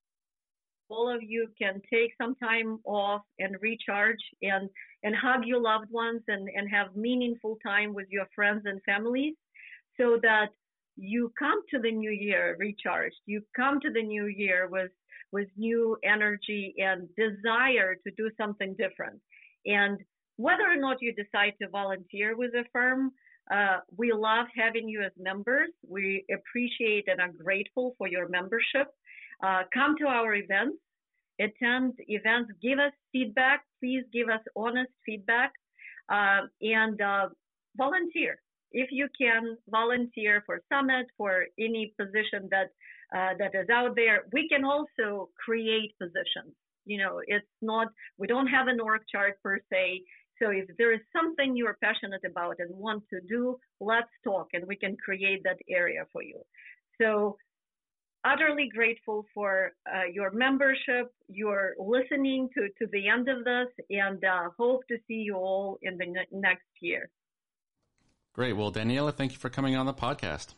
all 0.88 1.14
of 1.14 1.22
you 1.22 1.48
can 1.60 1.82
take 1.92 2.12
some 2.20 2.34
time 2.36 2.78
off 2.84 3.22
and 3.38 3.56
recharge 3.60 4.22
and, 4.40 4.70
and 5.02 5.14
hug 5.14 5.44
your 5.44 5.60
loved 5.60 5.90
ones 5.90 6.22
and, 6.28 6.48
and 6.48 6.70
have 6.70 6.96
meaningful 6.96 7.58
time 7.64 7.92
with 7.92 8.06
your 8.10 8.26
friends 8.34 8.62
and 8.64 8.80
families 8.84 9.34
so 9.98 10.18
that 10.22 10.48
you 10.96 11.32
come 11.38 11.60
to 11.70 11.78
the 11.78 11.90
new 11.90 12.10
year 12.10 12.56
recharged. 12.58 13.16
You 13.26 13.42
come 13.54 13.80
to 13.80 13.90
the 13.90 14.02
new 14.02 14.26
year 14.26 14.68
with 14.70 14.90
with 15.32 15.48
new 15.56 15.96
energy 16.04 16.74
and 16.78 17.08
desire 17.16 17.96
to 17.96 18.10
do 18.16 18.30
something 18.36 18.76
different. 18.78 19.20
And 19.66 19.98
whether 20.36 20.62
or 20.62 20.76
not 20.76 20.98
you 21.00 21.12
decide 21.12 21.54
to 21.60 21.68
volunteer 21.68 22.36
with 22.36 22.52
AFERM, 22.54 23.08
uh, 23.50 23.78
we 23.96 24.12
love 24.12 24.46
having 24.56 24.88
you 24.88 25.02
as 25.02 25.10
members. 25.18 25.70
We 25.88 26.24
appreciate 26.32 27.08
and 27.08 27.20
are 27.20 27.32
grateful 27.32 27.94
for 27.98 28.06
your 28.06 28.28
membership. 28.28 28.88
Uh, 29.42 29.62
come 29.72 29.96
to 29.98 30.06
our 30.06 30.34
events, 30.34 30.78
attend 31.40 31.94
events, 32.06 32.52
give 32.62 32.78
us 32.78 32.92
feedback. 33.12 33.64
Please 33.80 34.04
give 34.12 34.28
us 34.28 34.40
honest 34.54 34.92
feedback 35.04 35.52
uh, 36.08 36.42
and 36.62 37.00
uh, 37.00 37.28
volunteer 37.76 38.38
if 38.74 38.88
you 38.90 39.08
can 39.18 39.56
volunteer 39.68 40.42
for 40.44 40.60
summit 40.70 41.06
for 41.16 41.46
any 41.58 41.94
position 41.98 42.48
that 42.50 42.68
uh, 43.16 43.32
that 43.38 43.54
is 43.54 43.68
out 43.70 43.94
there 43.96 44.24
we 44.32 44.48
can 44.48 44.64
also 44.64 45.30
create 45.44 45.90
positions. 45.98 46.54
You 46.84 46.98
know 46.98 47.20
it's 47.26 47.54
not 47.62 47.88
we 48.18 48.26
don't 48.26 48.48
have 48.48 48.66
an 48.68 48.80
org 48.80 49.02
chart 49.10 49.34
per 49.42 49.58
se. 49.70 50.02
So 50.42 50.50
if 50.50 50.66
there 50.78 50.92
is 50.92 51.00
something 51.16 51.56
you're 51.56 51.78
passionate 51.82 52.24
about 52.30 52.56
and 52.58 52.70
want 52.74 53.04
to 53.10 53.20
do 53.28 53.56
let's 53.80 54.14
talk 54.24 54.48
and 54.52 54.64
we 54.66 54.76
can 54.76 54.96
create 54.96 55.42
that 55.44 55.60
area 55.68 56.02
for 56.12 56.22
you. 56.22 56.40
So 57.00 57.36
utterly 58.24 58.68
grateful 58.74 59.26
for 59.34 59.72
uh, 59.86 60.06
your 60.12 60.30
membership, 60.30 61.12
your 61.28 61.74
listening 61.78 62.48
to, 62.54 62.68
to 62.78 62.90
the 62.90 63.08
end 63.08 63.28
of 63.28 63.44
this, 63.44 63.68
and 63.90 64.24
uh, 64.24 64.48
hope 64.58 64.82
to 64.88 64.96
see 65.06 65.22
you 65.28 65.36
all 65.36 65.78
in 65.82 65.96
the 65.98 66.06
ne- 66.06 66.26
next 66.32 66.66
year. 66.80 67.10
Great. 68.34 68.54
Well, 68.54 68.72
Daniela, 68.72 69.14
thank 69.14 69.32
you 69.32 69.38
for 69.38 69.48
coming 69.48 69.76
on 69.76 69.86
the 69.86 69.94
podcast. 69.94 70.54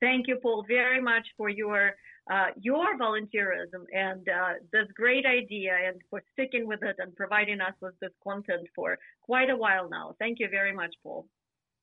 Thank 0.00 0.26
you, 0.26 0.38
Paul, 0.42 0.64
very 0.66 1.00
much 1.00 1.26
for 1.36 1.48
your 1.48 1.92
uh, 2.30 2.46
your 2.60 2.98
volunteerism 2.98 3.84
and 3.94 4.28
uh, 4.28 4.54
this 4.72 4.86
great 4.94 5.24
idea, 5.24 5.72
and 5.86 6.00
for 6.10 6.20
sticking 6.32 6.66
with 6.66 6.82
it 6.82 6.96
and 6.98 7.14
providing 7.14 7.60
us 7.60 7.74
with 7.80 7.94
this 8.00 8.10
content 8.22 8.66
for 8.74 8.98
quite 9.22 9.48
a 9.48 9.56
while 9.56 9.88
now. 9.88 10.14
Thank 10.18 10.40
you 10.40 10.48
very 10.50 10.74
much, 10.74 10.94
Paul. 11.02 11.26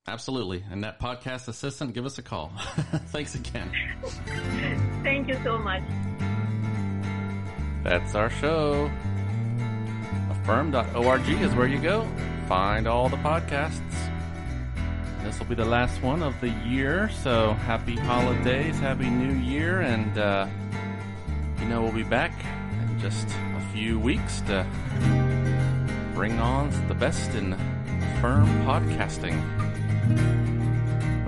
Absolutely. 0.05 0.65
And 0.69 0.83
that 0.83 0.99
podcast 0.99 1.47
assistant, 1.47 1.93
give 1.93 2.05
us 2.05 2.17
a 2.17 2.21
call. 2.21 2.51
Thanks 3.07 3.35
again. 3.35 3.71
Thank 5.03 5.29
you 5.29 5.39
so 5.45 5.57
much. 5.57 5.81
That's 7.83 8.13
our 8.13 8.29
show. 8.29 8.91
Aferm.org 10.29 11.29
is 11.41 11.55
where 11.55 11.67
you 11.67 11.79
go. 11.79 12.05
Find 12.47 12.85
all 12.85 13.07
the 13.07 13.17
podcasts. 13.17 14.12
This 15.23 15.39
will 15.39 15.45
be 15.45 15.55
the 15.55 15.65
last 15.65 16.01
one 16.01 16.21
of 16.21 16.39
the 16.41 16.49
year, 16.49 17.09
so 17.09 17.53
happy 17.53 17.95
holidays, 17.95 18.77
happy 18.79 19.09
new 19.09 19.33
year, 19.33 19.79
and 19.81 20.17
uh, 20.17 20.47
you 21.59 21.65
know 21.65 21.81
we'll 21.81 21.93
be 21.93 22.03
back 22.03 22.33
in 22.81 22.99
just 22.99 23.27
a 23.55 23.61
few 23.73 23.97
weeks 23.97 24.41
to 24.41 24.65
bring 26.13 26.39
on 26.39 26.69
the 26.87 26.93
best 26.93 27.33
in 27.35 27.53
firm 28.21 28.47
podcasting. 28.65 29.41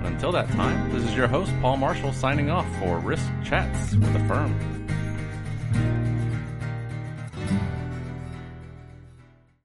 But 0.02 0.12
until 0.12 0.30
that 0.32 0.48
time, 0.50 0.92
this 0.92 1.02
is 1.02 1.16
your 1.16 1.26
host, 1.26 1.52
Paul 1.62 1.78
Marshall, 1.78 2.12
signing 2.12 2.50
off 2.50 2.66
for 2.78 2.98
Risk 2.98 3.26
Chats 3.44 3.94
with 3.96 4.12
the 4.12 4.20
Firm. 4.28 4.54